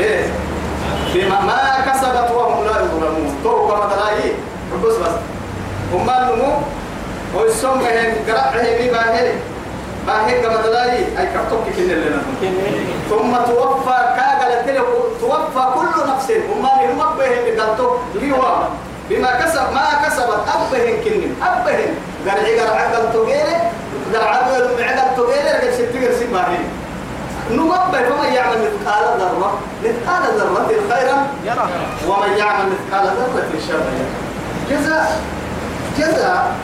إيه. 0.00 0.24
بما 1.14 1.40
ما 1.40 1.92
كسبت 1.92 2.30
وهم 2.30 2.64
لا 2.64 2.70
يظلمون. 2.70 3.36
تو 3.44 3.68
كما 3.68 3.94
تلاقي 3.94 4.30
بس 4.84 4.94
بس. 4.94 5.16
هم 5.94 6.10
النمو 6.10 6.52
ويسمى 7.34 7.84
هن 7.84 8.14
قرأه 8.28 8.62
مي 10.06 10.06
باهل 10.06 10.22
ما 10.22 10.26
هيك 10.28 10.46
مثلا 10.46 10.92
أي 10.92 11.26
كرتوك 11.26 11.64
كنا 11.76 11.92
لنا 11.92 12.22
ثم 13.10 13.52
توفى 13.52 13.98
كاغل 14.16 14.64
توفى 15.20 15.64
كل 15.74 16.10
نفس. 16.10 16.30
وما 16.30 16.68
لهم 16.68 17.00
أبهن 17.00 17.60
قلتو 17.60 17.96
هو 18.32 18.68
بما 19.10 19.30
كسب 19.30 19.72
ما 19.74 19.86
كسبت 20.06 20.40
أبهن 20.54 21.04
كنن 21.04 21.34
أبهن 21.42 21.94
عقل 22.26 22.76
عقل 22.76 23.12
تغيري 23.12 23.56
قال 24.14 24.22
عقل 24.22 24.84
عقل 24.84 25.16
تغيري 25.16 25.48
قال 25.48 25.74
ستغير 25.74 26.12
سباهين 26.12 26.68
نمبه 27.50 28.02
فمن 28.08 28.32
يعمل 28.32 28.58
مثقال 28.58 29.04
ذرة؟ 29.20 29.58
مثقال 29.84 30.22
ذرة 30.38 30.70
خيرا 30.90 31.26
يرى 31.44 31.68
ومن 32.08 32.36
يعمل 32.36 32.64
مثقال 32.72 33.06
ذرة 33.06 33.50
شرا 33.68 33.90
جزاء. 34.70 35.20
جزاء. 35.98 36.54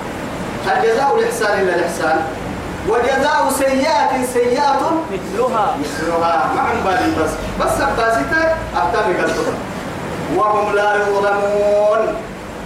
الجزاء 0.66 1.18
الإحسان 1.18 1.60
إلا 1.60 1.74
الإحسان؟ 1.74 2.45
وجزاء 2.88 3.50
سيئات 3.58 4.26
سيئات 4.32 4.82
مثلها. 5.12 5.76
مثلها. 5.80 6.50
مع 6.56 6.64
بالي 6.84 7.12
بس. 7.20 7.30
بس 7.60 7.76
باسيتا 7.98 8.56
أبتغي 8.76 9.14
قلتها 9.14 9.54
وهم 10.36 10.74
لا 10.74 10.96
يظلمون. 10.96 12.16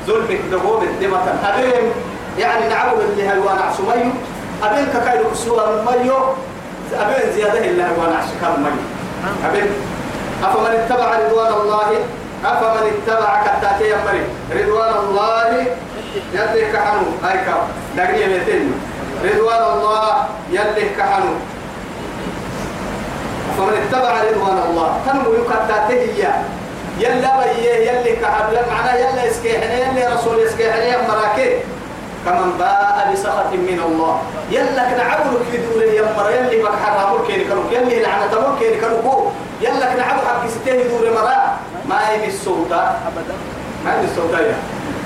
ظلمك 0.06 0.40
دهوب 0.50 0.82
الدمة. 0.82 1.20
أبين 1.44 1.92
يعني 2.38 2.68
نعود 2.68 3.00
اللي 3.00 3.28
هلوان 3.28 3.58
عسميو 3.58 4.12
أبين 4.62 4.86
كايلو 5.04 5.30
كسوها 5.30 5.66
ميو. 5.84 6.16
أبين 6.94 7.32
زيادة 7.34 7.58
اللي 7.58 7.82
هلوان 7.82 8.12
عسكار 8.16 8.58
ميو. 8.58 8.82
أبين. 9.50 9.70
أفمن 10.44 10.66
اتبع 10.66 11.18
رضوان 11.18 11.52
الله؟ 11.52 11.90
أفمن 12.44 12.90
اتبع 12.92 13.42
كتاتي 13.42 13.90
يمري؟ 13.90 14.24
رضوان 14.62 14.94
الله. 15.08 15.66
يلي 16.34 16.72
كحنو 16.72 17.00
هاي 17.24 17.38
دقنية 17.96 18.26
ميتين 18.26 18.72
رضوان 19.24 19.62
الله 19.72 20.24
يلي 20.50 20.84
كحنو. 20.98 21.34
فمن 23.58 23.74
اتبع 23.82 24.14
رضوان 24.30 24.58
الله 24.70 24.88
تنمو 25.06 25.30
يكتاته 25.32 26.02
يلا 26.98 27.32
بيه 27.38 27.72
يلي 27.88 28.12
كحب 28.16 28.52
معنا 28.70 28.92
يلا 28.98 29.30
اسكيحنا 29.30 29.74
يلي 29.74 30.06
رسول 30.14 30.40
اسكيحنا 30.40 31.08
مراكي 31.08 31.48
كمن 32.24 32.50
باء 32.58 33.10
بسخط 33.12 33.52
من 33.52 33.80
الله. 33.88 34.14
يلا 34.50 34.82
كنا 34.88 35.02
عبرك 35.02 35.42
في 35.50 35.56
دور 35.56 35.82
يمر 35.82 36.26
يلي 36.30 36.62
بك 36.62 36.76
حرامك 36.84 37.26
كيري 37.26 37.44
كانوا 37.44 37.64
يلي 37.72 38.02
لعنة 38.02 38.34
مر 38.40 38.56
كيري 38.60 38.80
كانوا 38.80 39.30
يلا 39.60 39.94
كنا 39.94 40.04
عبر 40.04 40.22
حق 40.28 40.42
ستيه 40.48 40.88
دور 40.88 41.04
مرا 41.16 41.56
ما 41.88 41.96
يمي 42.14 42.26
السوطة 42.26 42.80
أبدا. 43.08 43.34
ما 43.84 43.90
من 43.96 44.04
السوطة 44.04 44.38
يا. 44.40 44.56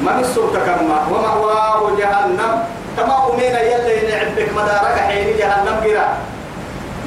ما 0.03 0.13
من 0.13 0.21
السوطة 0.21 0.59
كما 0.67 1.07
ومأواه 1.11 1.97
جهنم. 1.99 2.55
كما 2.97 3.15
أمينا 3.31 3.61
يلا 3.61 3.93
ينعبك 3.93 4.49
مدارك 4.57 4.97
حين 5.09 5.37
جهنم 5.39 5.77
قرا 5.85 6.09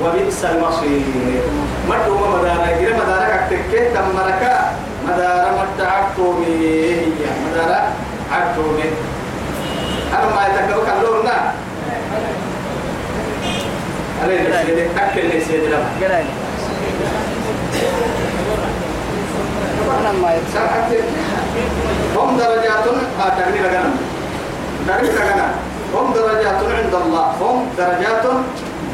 وبئس 0.01 0.45
المصير. 0.45 1.01
مدو 1.89 2.17
ما 2.17 2.27
مدارك 2.37 2.69
قرا 2.79 2.93
مدارك 3.03 3.31
أكتكيه 3.31 3.89
تم 3.93 4.07
مركا 4.15 4.71
مدار 5.07 5.45
مد 5.59 5.79
عبتومي 5.85 6.45
هي 6.45 7.29
مدار 7.45 7.83
عبتومي 8.31 8.89
أنا 10.13 10.25
ما 10.35 10.41
يتكلم 10.47 10.79
كلورنا 10.85 11.53
علينا 14.23 14.63
سيدي. 14.65 14.85
أكل 14.97 15.25
لي 15.27 15.41
سيدي 15.41 15.67
لما. 15.67 15.89
هم 22.15 22.37
درجات 22.37 22.87
ها 23.19 23.29
تغني 23.29 23.59
لغنم 23.59 23.95
تغني 24.87 25.09
لغنم 25.09 25.51
هم 25.95 26.13
درجات 26.13 26.59
عند 26.79 26.95
الله. 27.03 27.27
هم 27.41 27.57
درجات 27.77 28.25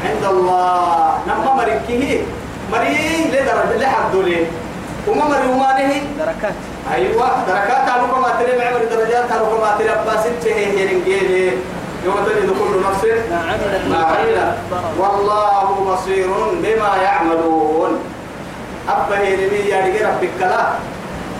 عند 0.06 0.24
الله. 0.24 1.18
نما 1.28 1.50
مريكيه. 1.54 2.22
مري 2.72 3.28
لدرجة 3.32 3.76
لحد 3.80 4.14
ليه 4.16 4.46
وما 5.08 5.24
مري 5.28 5.48
وما 5.52 5.72
نهي 5.72 6.00
دركات. 6.18 6.56
أيوة 6.94 7.28
دركات 7.48 7.84
على 7.90 8.02
كما 8.12 8.28
تري 8.38 8.58
معمر 8.58 8.82
درجات 8.90 9.32
على 9.32 9.44
كما 9.52 9.76
تري. 9.78 9.90
أباس 9.90 10.26
انتهي 10.26 10.66
هي 10.76 11.52
يوم 12.04 12.16
تجد 12.26 12.50
كل 12.60 12.72
نفس 12.84 13.04
ما 13.30 13.36
عملت. 13.36 13.84
ما 13.90 13.96
عملت. 13.96 14.54
والله 14.98 15.66
بصير 15.88 16.28
بما 16.62 16.90
يعملون. 17.02 17.92
أبا 18.88 19.18
هيرمي 19.18 19.60
يا 19.72 19.78
رجال 19.86 20.06
ربك 20.08 20.40
لا. 20.40 20.64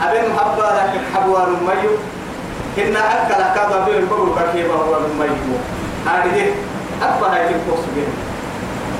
أبن 0.03 0.25
محبا 0.33 0.69
لك 0.77 1.01
حبوان 1.15 1.51
ميو. 1.69 1.93
إن 2.79 2.97
أكل 2.97 3.35
كذا 3.55 3.87
بين 3.89 4.09
بقول 4.09 4.29
كيف 4.53 4.71
هو 4.71 4.99
ميو 5.19 5.59
هذه 6.07 6.51
أبا 7.03 7.27
هاي 7.27 7.41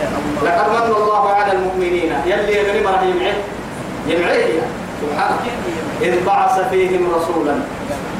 يا 0.01 0.09
الله 0.09 0.51
لقد 0.51 0.89
من 0.89 0.97
الله 0.97 1.29
على 1.29 1.53
المؤمنين. 1.53 2.13
يلي 2.27 2.53
يغني 2.53 2.81
مرة 2.85 3.03
يمعه 3.03 3.35
يمعه 4.07 4.67
سبحانه 5.03 5.37
إذ 6.03 6.25
بعث 6.27 6.69
فيهم 6.71 7.11
رسولا. 7.15 7.55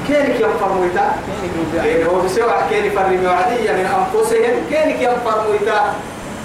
كينك 0.09 0.41
ينفر 0.41 0.73
مويتا 0.73 1.17
كين 1.83 2.07
هو 2.07 2.21
بسوى 2.21 2.55
كين 2.71 2.91
فرمي 2.91 3.27
وعدية 3.27 3.73
من 3.73 3.87
أنفسهم. 3.99 4.55
كينك 4.71 5.01
ينفر 5.01 5.45
مويتا 5.49 5.95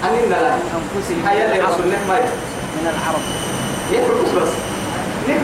أننا 0.04 0.34
لا. 0.34 0.54
أنفسهم 0.54 1.26
هيا 1.28 1.44
اللي 1.44 1.60
رسول 1.60 1.86
ما 2.08 2.14
يا 2.14 2.30
من 2.76 2.86
العرب. 2.94 3.22
يفرق 3.92 4.42
بس. 4.42 4.52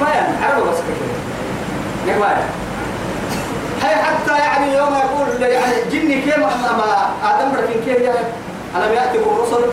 ما 0.00 0.08
يا 0.14 0.24
عربة 0.42 0.70
بس 0.70 0.78
كده. 0.78 2.18
ما 2.18 2.26
يا 2.26 2.65
هي 3.88 3.96
حتى 4.02 4.38
يعني 4.38 4.74
يوم 4.76 4.94
يقول 4.94 5.42
يعني 5.42 5.74
جني 5.92 6.20
كيف 6.22 6.38
ما 6.38 7.10
آدم 7.24 7.52
بركين 7.52 7.80
كيف 7.84 8.00
يعني؟ 8.00 8.26
ألم 8.76 8.92
يأتكم 8.94 9.30
رسل؟ 9.42 9.64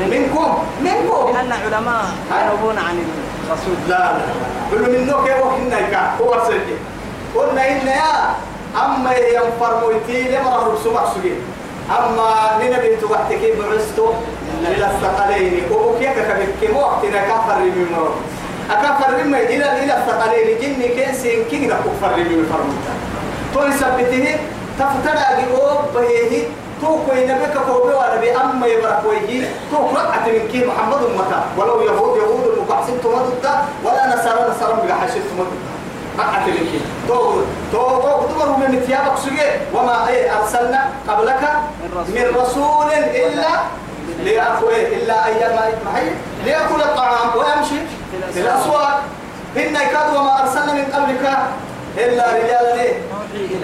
منكم؟ 0.00 0.58
منكم. 0.80 1.32
لأن 1.34 1.52
علماء 1.52 2.04
ينوبون 2.42 2.78
عن 2.78 3.04
الرسول. 3.46 3.74
لا 3.88 3.98
لا 3.98 4.20
كل 4.70 4.92
من 4.92 5.06
نوك 5.06 5.30
وكنا 5.42 6.16
هو 6.20 6.46
سلكي 6.46 6.76
قلنا 7.36 7.68
إن 7.68 7.86
يا 7.86 8.34
أما 8.84 9.12
ينفر 9.16 9.80
مويتي 9.80 10.22
لما 10.28 10.56
رب 10.56 10.78
سمع 10.84 11.04
سجين. 11.14 11.40
أما 11.90 12.58
ننبي 12.60 12.96
توحتك 12.96 13.42
بعستو 13.58 14.12
إلى 14.62 14.86
الثقلين. 14.86 15.62
وبكيك 15.72 16.14
كبك 16.14 16.70
موقتنا 16.74 17.20
كفر 17.20 17.58
من 17.58 17.86
مرض. 17.96 18.14
أكفر 18.70 19.24
من 19.24 19.34
إلى 19.34 19.84
إلى 19.84 19.94
الثقلين 19.98 20.48
جني 20.62 20.88
كيسين 20.88 21.44
كينا 21.50 21.74
كفر 21.74 22.16
من 22.16 22.46
فرمتا 22.50 23.09
تو 23.54 23.66
يثبته 23.66 24.36
تفترى 24.78 25.26
بأوب 25.38 25.80
بهيه 25.94 26.44
تو 26.80 26.98
كوي 27.06 27.26
نبيك 27.26 27.54
كوبي 27.66 27.94
ولا 27.94 28.16
بي 28.16 28.36
أما 28.36 28.66
يبرك 28.66 29.02
ويجي 29.08 29.46
تو 29.70 29.90
رقعة 29.96 30.26
من 30.26 30.48
كي 30.52 30.64
محمد 30.66 31.00
أمتا 31.04 31.44
ولو 31.56 31.80
يهود 31.80 32.16
يهود 32.16 32.44
المقعسين 32.56 33.00
تمدد 33.04 33.46
ولا 33.84 34.06
نصارى 34.06 34.40
نصارى 34.50 34.74
بقحشين 34.86 35.22
تمدد 35.30 35.60
رقعة 36.18 36.46
من 36.46 36.64
كي. 36.72 36.80
تو 37.08 37.42
تو 37.72 38.00
تو 38.00 38.26
تمر 38.28 38.56
من 38.56 38.80
ثيابك 38.86 39.16
سجى 39.18 39.48
وما 39.74 40.08
أي 40.08 40.30
أرسلنا 40.32 40.88
قبلك 41.08 41.42
من 42.08 42.26
رسول. 42.40 42.88
إلا 42.92 43.50
ليأكل 44.24 44.72
إلا 44.72 45.26
أيام 45.26 45.56
ما 45.84 45.98
هي 45.98 46.10
ليأكل 46.44 46.80
الطعام 46.80 47.28
ويمشي 47.36 47.80
في 48.34 48.40
الأسواق. 48.40 49.02
إن 49.56 49.74
كاد 49.74 50.16
وما 50.16 50.42
أرسلنا 50.42 50.72
من 50.72 50.84
قبلك 50.94 51.38
إلا 51.98 52.24
رجالا 52.34 52.74
إيه؟ 52.82 52.92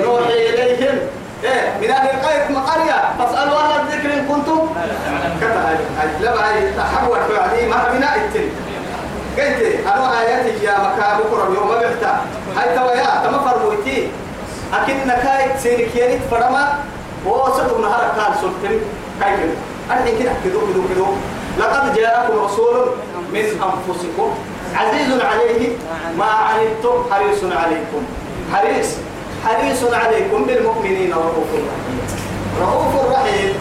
نوحي 0.01 0.49
إليهم. 0.49 0.99
إيه 1.45 1.79
من 1.81 1.91
أهل 1.91 2.09
القرية 2.11 2.59
قرية. 2.59 2.99
فاسألوا 3.19 3.59
أهل 3.59 3.81
الذكر 3.81 4.13
إن 4.15 4.27
كنتم. 4.29 4.69
كتا 5.41 5.79
لما 6.21 6.55
هي 6.55 6.73
تحول 6.73 7.19
في 7.29 7.39
عدي 7.39 7.67
ما 7.67 7.89
بناء 7.93 8.17
التل 8.17 8.49
قلت 9.37 9.87
أنا 9.87 10.21
آياتي 10.21 10.65
يا 10.65 10.73
مكان 10.73 11.19
بكرة 11.19 11.55
يوم 11.55 11.69
بحتا 11.69 12.21
هاي 12.57 12.79
تويا 12.79 13.23
تما 13.25 13.39
فرمويتي 13.39 14.09
أكن 14.75 15.07
نكاي 15.07 15.59
سينك 15.59 15.97
ينت 15.97 16.23
فرما. 16.31 16.79
وصدق 17.27 17.81
نهار 17.81 18.13
كان 18.17 18.35
سلطن. 18.41 18.81
الحين 19.19 20.19
كده. 20.19 20.33
كده 20.45 20.61
كده 20.61 20.83
كده 20.95 21.07
لقد 21.59 21.95
جاءكم 21.95 22.45
رسول 22.45 22.87
من 23.33 23.45
أنفسكم. 23.45 24.35
عزيز 24.77 25.21
عليه 25.21 25.69
ما 26.19 26.25
عنتم 26.25 26.97
حريص 27.11 27.41
عليكم. 27.45 28.03
حريص 28.53 28.89
حريص 29.47 29.81
عليكم 29.93 30.45
بالمؤمنين 30.45 31.13
رؤوف 31.13 31.51
رحيم. 31.53 31.99
رؤوف 32.61 33.13
رحيم 33.13 33.55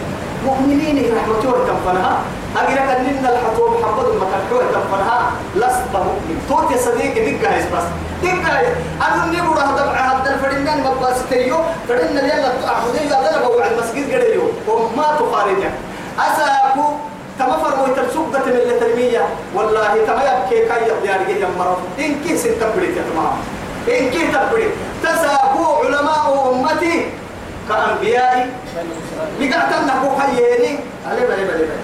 مؤمنين 0.46 0.96
رحمته 1.16 1.52
تنفنها. 1.68 2.14
أجرك 2.56 2.88
أننا 2.96 3.28
الحطوب 3.32 3.70
محمد 3.80 4.04
تنحوه 4.04 4.62
تنفنها. 4.74 5.30
لست 5.56 5.92
مؤمن. 5.94 6.36
توت 6.48 6.70
يا 6.70 6.76
صديقي 6.76 7.20
دقة 7.32 7.54
هيس 7.54 7.64
بس. 7.64 7.86
دقة 8.22 8.58
هيس 8.58 8.68
أنا 9.06 9.26
نقول 9.32 9.58
هذا 9.58 9.84
هذا 9.90 10.34
الفرنان 10.34 10.78
مباس 10.80 11.18
تيو 11.30 11.56
فرنا 11.88 12.22
يلا 12.22 12.50
أخذين 12.64 13.12
هذا 13.12 13.40
لو 13.42 13.60
على 13.60 13.70
المسجد 13.74 14.14
قريو. 14.14 14.42
وما 14.68 15.08
تخارجه. 15.20 15.70
أساكو 16.18 16.86
تما 17.46 17.56
فرمو 17.62 17.94
ترسوق 17.94 18.26
من 18.28 18.52
الترمية 18.52 19.22
والله 19.54 19.92
تما 20.06 20.22
يبكي 20.22 20.66
كي 20.66 21.08
يا 21.08 21.16
رجال 21.28 21.58
مرة. 21.58 21.78
إن 21.98 22.14
كيس 22.24 22.42
تبريت 22.42 22.96
يا 22.96 23.02
تمام 23.10 23.32
إن 23.88 24.10
كيس 24.10 24.34
تبريت 24.34 24.70
تساكو 25.02 25.64
علماء 25.84 26.50
أمتي 26.50 27.10
كأنبياء. 27.68 28.48
بقعت 29.40 29.72
أنه 29.72 30.18
حييني. 30.18 30.78
علي 31.06 31.20
بلي 31.26 31.44
بلي 31.44 31.64
بلي. 31.70 31.78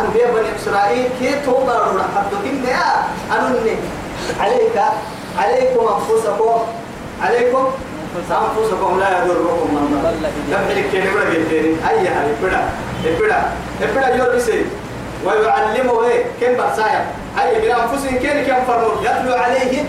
أنبياء 0.00 0.30
بني 0.34 0.56
إسرائيل 0.56 1.08
كي 1.18 1.34
توبا 1.46 1.74
رونا 1.78 2.04
حدوهن 2.16 2.64
يا 2.64 2.86
أنني. 3.34 3.76
عليك 4.40 4.76
عليكم 5.38 5.84
أنفسكم. 5.94 6.60
عليكم 7.22 7.64
أنفسكم 8.30 9.00
لا 9.00 9.24
يضركم 9.24 9.68
من 9.74 10.00
ضل. 10.04 10.54
لم 10.54 10.62
يلك 10.70 10.90
كي 10.90 10.98
نقول 10.98 11.34
جدين 11.34 11.78
أي 11.88 12.08
هاي 12.08 12.32
بدا 12.42 12.62
بدا 13.20 13.42
بدا 13.80 14.14
يور 14.14 14.30
بيسي 14.30 14.64
ويعلمه 15.26 16.04
إيه؟ 16.06 16.24
كم 16.40 16.56
برسايا. 16.56 17.06
أي 17.40 17.60
بلا 17.60 17.76
أنفسهم 17.82 18.18
كين 18.18 18.44
كم 18.46 18.64
فرمون. 18.68 18.96
يتلو 19.02 19.34
عليهم 19.34 19.86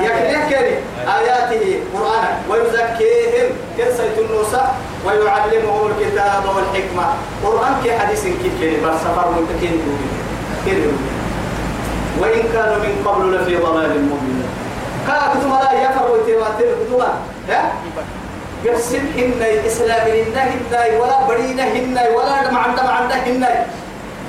يكره 0.00 0.48
كين 0.48 0.76
آياته 1.18 1.80
قرآنا. 1.94 2.30
ويزكيهم. 2.50 3.48
كرسيت 3.76 4.18
النوسى. 4.18 4.62
ويعلمهم 5.06 5.90
الكتاب 5.90 6.44
والحكمة. 6.56 7.06
قرآن 7.44 7.74
كي 7.82 7.98
حديث 7.98 8.22
كي 8.60 8.80
بس 8.84 9.00
سفر 9.00 9.26
متكين 9.30 9.82
كين 10.64 10.98
وإن 12.20 12.42
كانوا 12.52 12.76
من 12.76 13.02
قبل 13.06 13.34
لفي 13.34 13.56
ضلال 13.56 13.90
مبين. 13.90 14.42
كتب 15.08 15.50
لا 15.50 15.72
يفر 15.82 16.12
ويتواتر 16.12 16.68
كتب 16.80 17.02
ها؟ 17.48 17.72
هن 19.16 19.42
الإسلام 19.42 20.06
هن 20.08 20.36
هن 20.36 21.00
ولا 21.00 21.26
برينا 21.28 21.62
هن 21.62 21.98
ولا 22.14 22.42
دم 22.44 22.56
عند 22.56 22.78
عند 22.78 23.12
هن 23.12 23.46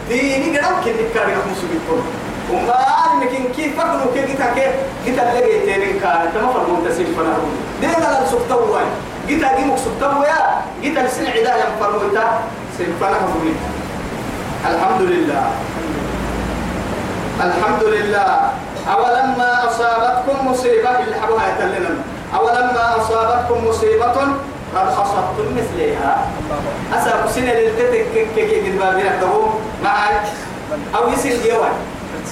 ديني 0.09 0.57
قدام 0.57 0.75
كن 0.85 0.91
نكار 0.91 1.29
يخمس 1.29 1.61
بيكون 1.71 2.03
وما 2.51 2.75
إنك 3.13 3.51
كيف 3.55 3.79
فكروا 3.79 4.13
كيف 4.13 4.25
جيتا 4.25 4.53
كيف؟ 4.55 4.71
جيتا 5.05 5.21
لقي 5.21 5.59
تيرين 5.65 5.99
كان 5.99 6.29
تما 6.35 6.53
فرمون 6.53 6.85
تسيب 6.89 7.07
فنا 7.17 7.33
دينا 7.81 7.91
لا 7.91 8.25
سبتوا 8.31 8.75
واي 8.75 8.85
جيتا 9.27 9.57
جيمك 9.57 9.77
سبتوا 9.77 10.25
يا 10.25 10.61
جيتا 10.81 10.99
لسنا 10.99 11.29
عدا 11.29 11.55
يم 11.57 11.71
فرموتا 11.79 12.39
سيب 12.77 12.87
فنا 13.01 13.17
الحمد 14.63 15.01
لله 15.01 15.43
الحمد 17.43 17.83
لله 17.83 18.29
أولما 18.93 19.67
أصابتكم 19.67 20.47
مصيبة 20.47 20.99
اللي 20.99 21.15
حبوها 21.21 21.45
يتلنا 21.51 21.95
أولما 22.35 22.97
أصابتكم 22.97 23.67
مصيبة 23.67 24.15
قد 24.75 24.87
أصبتم 24.87 25.47
مثلها 25.57 26.25
أسأل 26.93 27.29
سنة 27.29 27.53
للتتك 27.53 28.27
كي 28.35 28.69
قد 28.69 28.79
بابنا 28.79 29.11
معك 29.83 30.23
أو 30.95 31.09
يسير 31.09 31.41
ديوان 31.43 31.71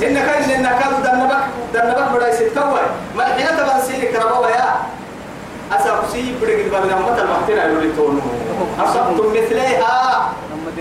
إنك 0.04 0.30
إن 0.30 0.50
إنك 0.50 0.82
دنبك 1.04 1.44
دنبك 1.74 2.12
بدا 2.16 2.34
يسير 2.34 2.50
توي 2.56 2.82
ما 3.18 3.28
الحين 3.28 3.58
تبان 3.58 3.82
سيرك 3.82 4.16
ربوا 4.16 4.48
يا. 4.48 4.76
أسأل 5.72 6.12
سي 6.12 6.36
بدا 6.42 6.54
قد 6.54 6.72
بابنا 6.72 6.96
مثل 6.96 7.28
محتنا 7.28 7.66
يقول 7.66 7.96
تونو. 7.98 8.22
أصبتم 8.80 9.30
مثلها 9.30 10.30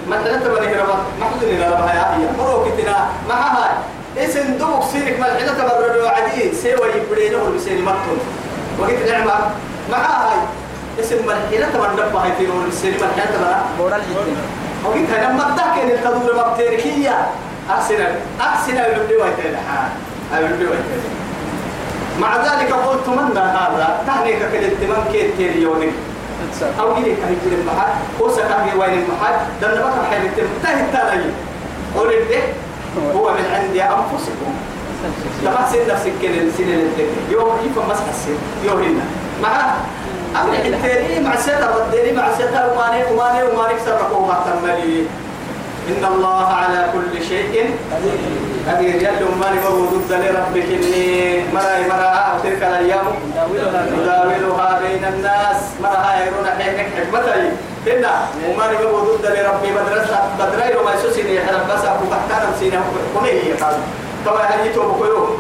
ما 0.09 0.17
الحين 0.17 0.41
تبان 0.41 0.81
ربا 0.81 0.97
محدود 1.21 1.43
إلى 1.49 1.67
ربها 1.69 1.95
يا. 1.95 2.17
هي 2.17 2.27
مروكتنا 2.39 2.97
معها 3.29 3.79
اسم 4.19 4.59
دوك 4.59 4.85
سيرك 4.93 5.21
ما 5.21 5.27
الحين 5.33 5.49
تبرر 5.49 6.05
وعدي 6.05 6.53
سوى 6.55 6.89
يبرينه 6.97 7.53
بسير 7.57 7.83
مكتون. 7.83 8.21
وقت 8.79 9.11
نعمة. 9.11 9.35
معها 9.93 10.31
هاي 10.31 10.39
اسم 10.99 11.31
الحين 11.31 11.73
تبرر 11.73 11.95
دبها 11.95 12.25
هاي 12.25 12.33
تيرون 12.39 12.71
ما 13.01 13.07
الحين 13.07 13.35
تبرر 13.35 13.63
بورا 13.79 13.97
الحين 13.97 14.17
وقت 14.85 14.97
هنا 14.97 15.33
مدك 15.33 15.83
إن 15.83 15.91
التدور 15.91 16.35
مبتركية 16.47 17.27
أحسن 17.71 17.97
أحسن 18.41 18.77
البدي 18.77 19.17
ويتين 19.17 19.57
البدي 20.39 20.65
ويتين 20.65 21.03
مع 22.21 22.37
ذلك 22.37 22.73
قلت 22.73 23.09
من 23.09 23.39
هذا؟ 23.39 24.03
تهنيك 24.07 24.39
كالاتمام 24.53 25.05
كيت 25.13 25.37
تيريوني 25.37 25.91
أو 26.81 26.95
جيلك 26.95 27.19
هاي 27.27 27.35
جيل 27.45 27.61
المحل. 27.61 27.93
وسكا 28.21 28.65
هي 28.65 28.79
وين 28.79 28.93
المحل؟ 28.93 29.35
دنا 29.63 29.75
بقى 29.81 29.93
حيل 30.11 30.23
تنتهي 30.37 30.81
التاني 30.81 31.31
قول 31.97 32.13
هو 33.17 33.31
من 33.33 33.45
عند 33.55 33.77
أنفسكم. 33.77 34.53
لما 35.45 35.67
سن 35.73 35.93
نفسك 35.93 36.13
كده 36.23 36.35
سن 36.59 36.63
الدنيا 36.65 37.09
يوم 37.31 37.57
يفهم 37.65 37.89
بس 37.91 37.97
حسين 37.97 38.39
يوم 38.65 38.83
هنا 38.83 39.05
مع 39.43 39.75
أمر 40.37 40.55
التاني 40.55 41.21
مع 41.21 41.37
ستا 41.37 41.71
ردني 41.77 42.13
مع 42.13 42.33
ستا 42.39 42.73
وماني 42.73 43.05
وماني 43.05 43.43
وماني 43.43 43.75
سرقوا 43.87 44.27
ما 44.27 44.37
تملي 44.47 45.07
إن 45.89 46.05
الله 46.05 46.47
على 46.47 46.87
كل 46.93 47.25
شيء 47.29 47.71
قدير. 48.69 48.95
يلي 48.95 49.25
ماني 49.41 49.59
ضد 49.93 50.13
لربك 50.13 50.69
إني 50.77 51.45
مراي 51.55 51.89
مرا 51.89 52.39
تلك 52.43 52.63
الأيام 52.63 53.07
نداولها 53.99 54.79
بين 54.79 55.05
الناس. 55.05 55.61
مرا 55.83 56.11
يرون 56.27 56.47
حينك 56.59 56.89
حكمتي. 56.97 57.51
هنا 57.87 58.13
وماني 58.49 58.77
ضد 58.77 59.27
لربي. 59.27 59.69
مدرسة 59.79 60.19
بدري 60.39 60.77
وما 60.77 60.95
يسوسني 60.95 61.41
حرم 61.41 61.65
بس 61.71 61.85
أبو 61.85 62.05
بحتار 62.11 62.43
سينا 62.61 62.81
ومي 63.17 63.31
هي 63.31 63.53
قال 63.53 63.75
كما 64.25 64.41
هل 64.41 64.67
يتوب 64.67 65.03
كيو 65.03 65.37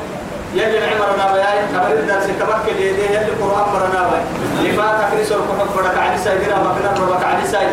يلي 0.55 0.78
عمرنا 0.90 1.32
بياي 1.32 1.59
كبر 1.72 1.92
الدرس 2.01 2.26
تمكن 2.40 2.76
يدي 2.76 3.05
يلي 3.14 3.30
القرآن 3.34 3.66
مرنا 3.74 4.03
بياي. 4.11 4.24
نسور 5.20 5.38
كحب 5.38 5.68
بدك 5.76 5.98
عن 5.98 6.18
ساي 6.18 6.38
دينا 6.38 6.57
بكنا 6.64 6.90
ربك 7.01 7.24
عن 7.24 7.46
ساي. 7.46 7.66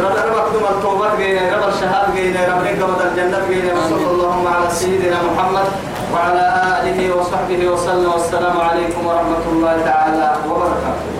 رب 0.00 0.16
رب 0.16 0.50
كدوم 0.50 0.64
التوبة 0.76 1.16
جينا 1.16 1.56
رب 1.56 1.68
الشهاد 1.68 2.14
جينا 2.14 2.40
رب 2.48 2.64
نقبض 2.64 3.02
الجنة 3.02 3.40
جينا 3.48 3.72
وصلى 3.72 4.10
اللهم 4.10 4.46
على 4.46 4.70
سيدنا 4.70 5.18
محمد 5.28 5.68
وعلى 6.12 6.44
آله 6.80 7.16
وصحبه 7.16 7.60
وسلم. 7.68 8.12
والسلام 8.12 8.60
عليكم 8.60 9.06
ورحمة 9.06 9.44
الله 9.52 9.76
تعالى 9.84 10.26
وبركاته. 10.48 11.17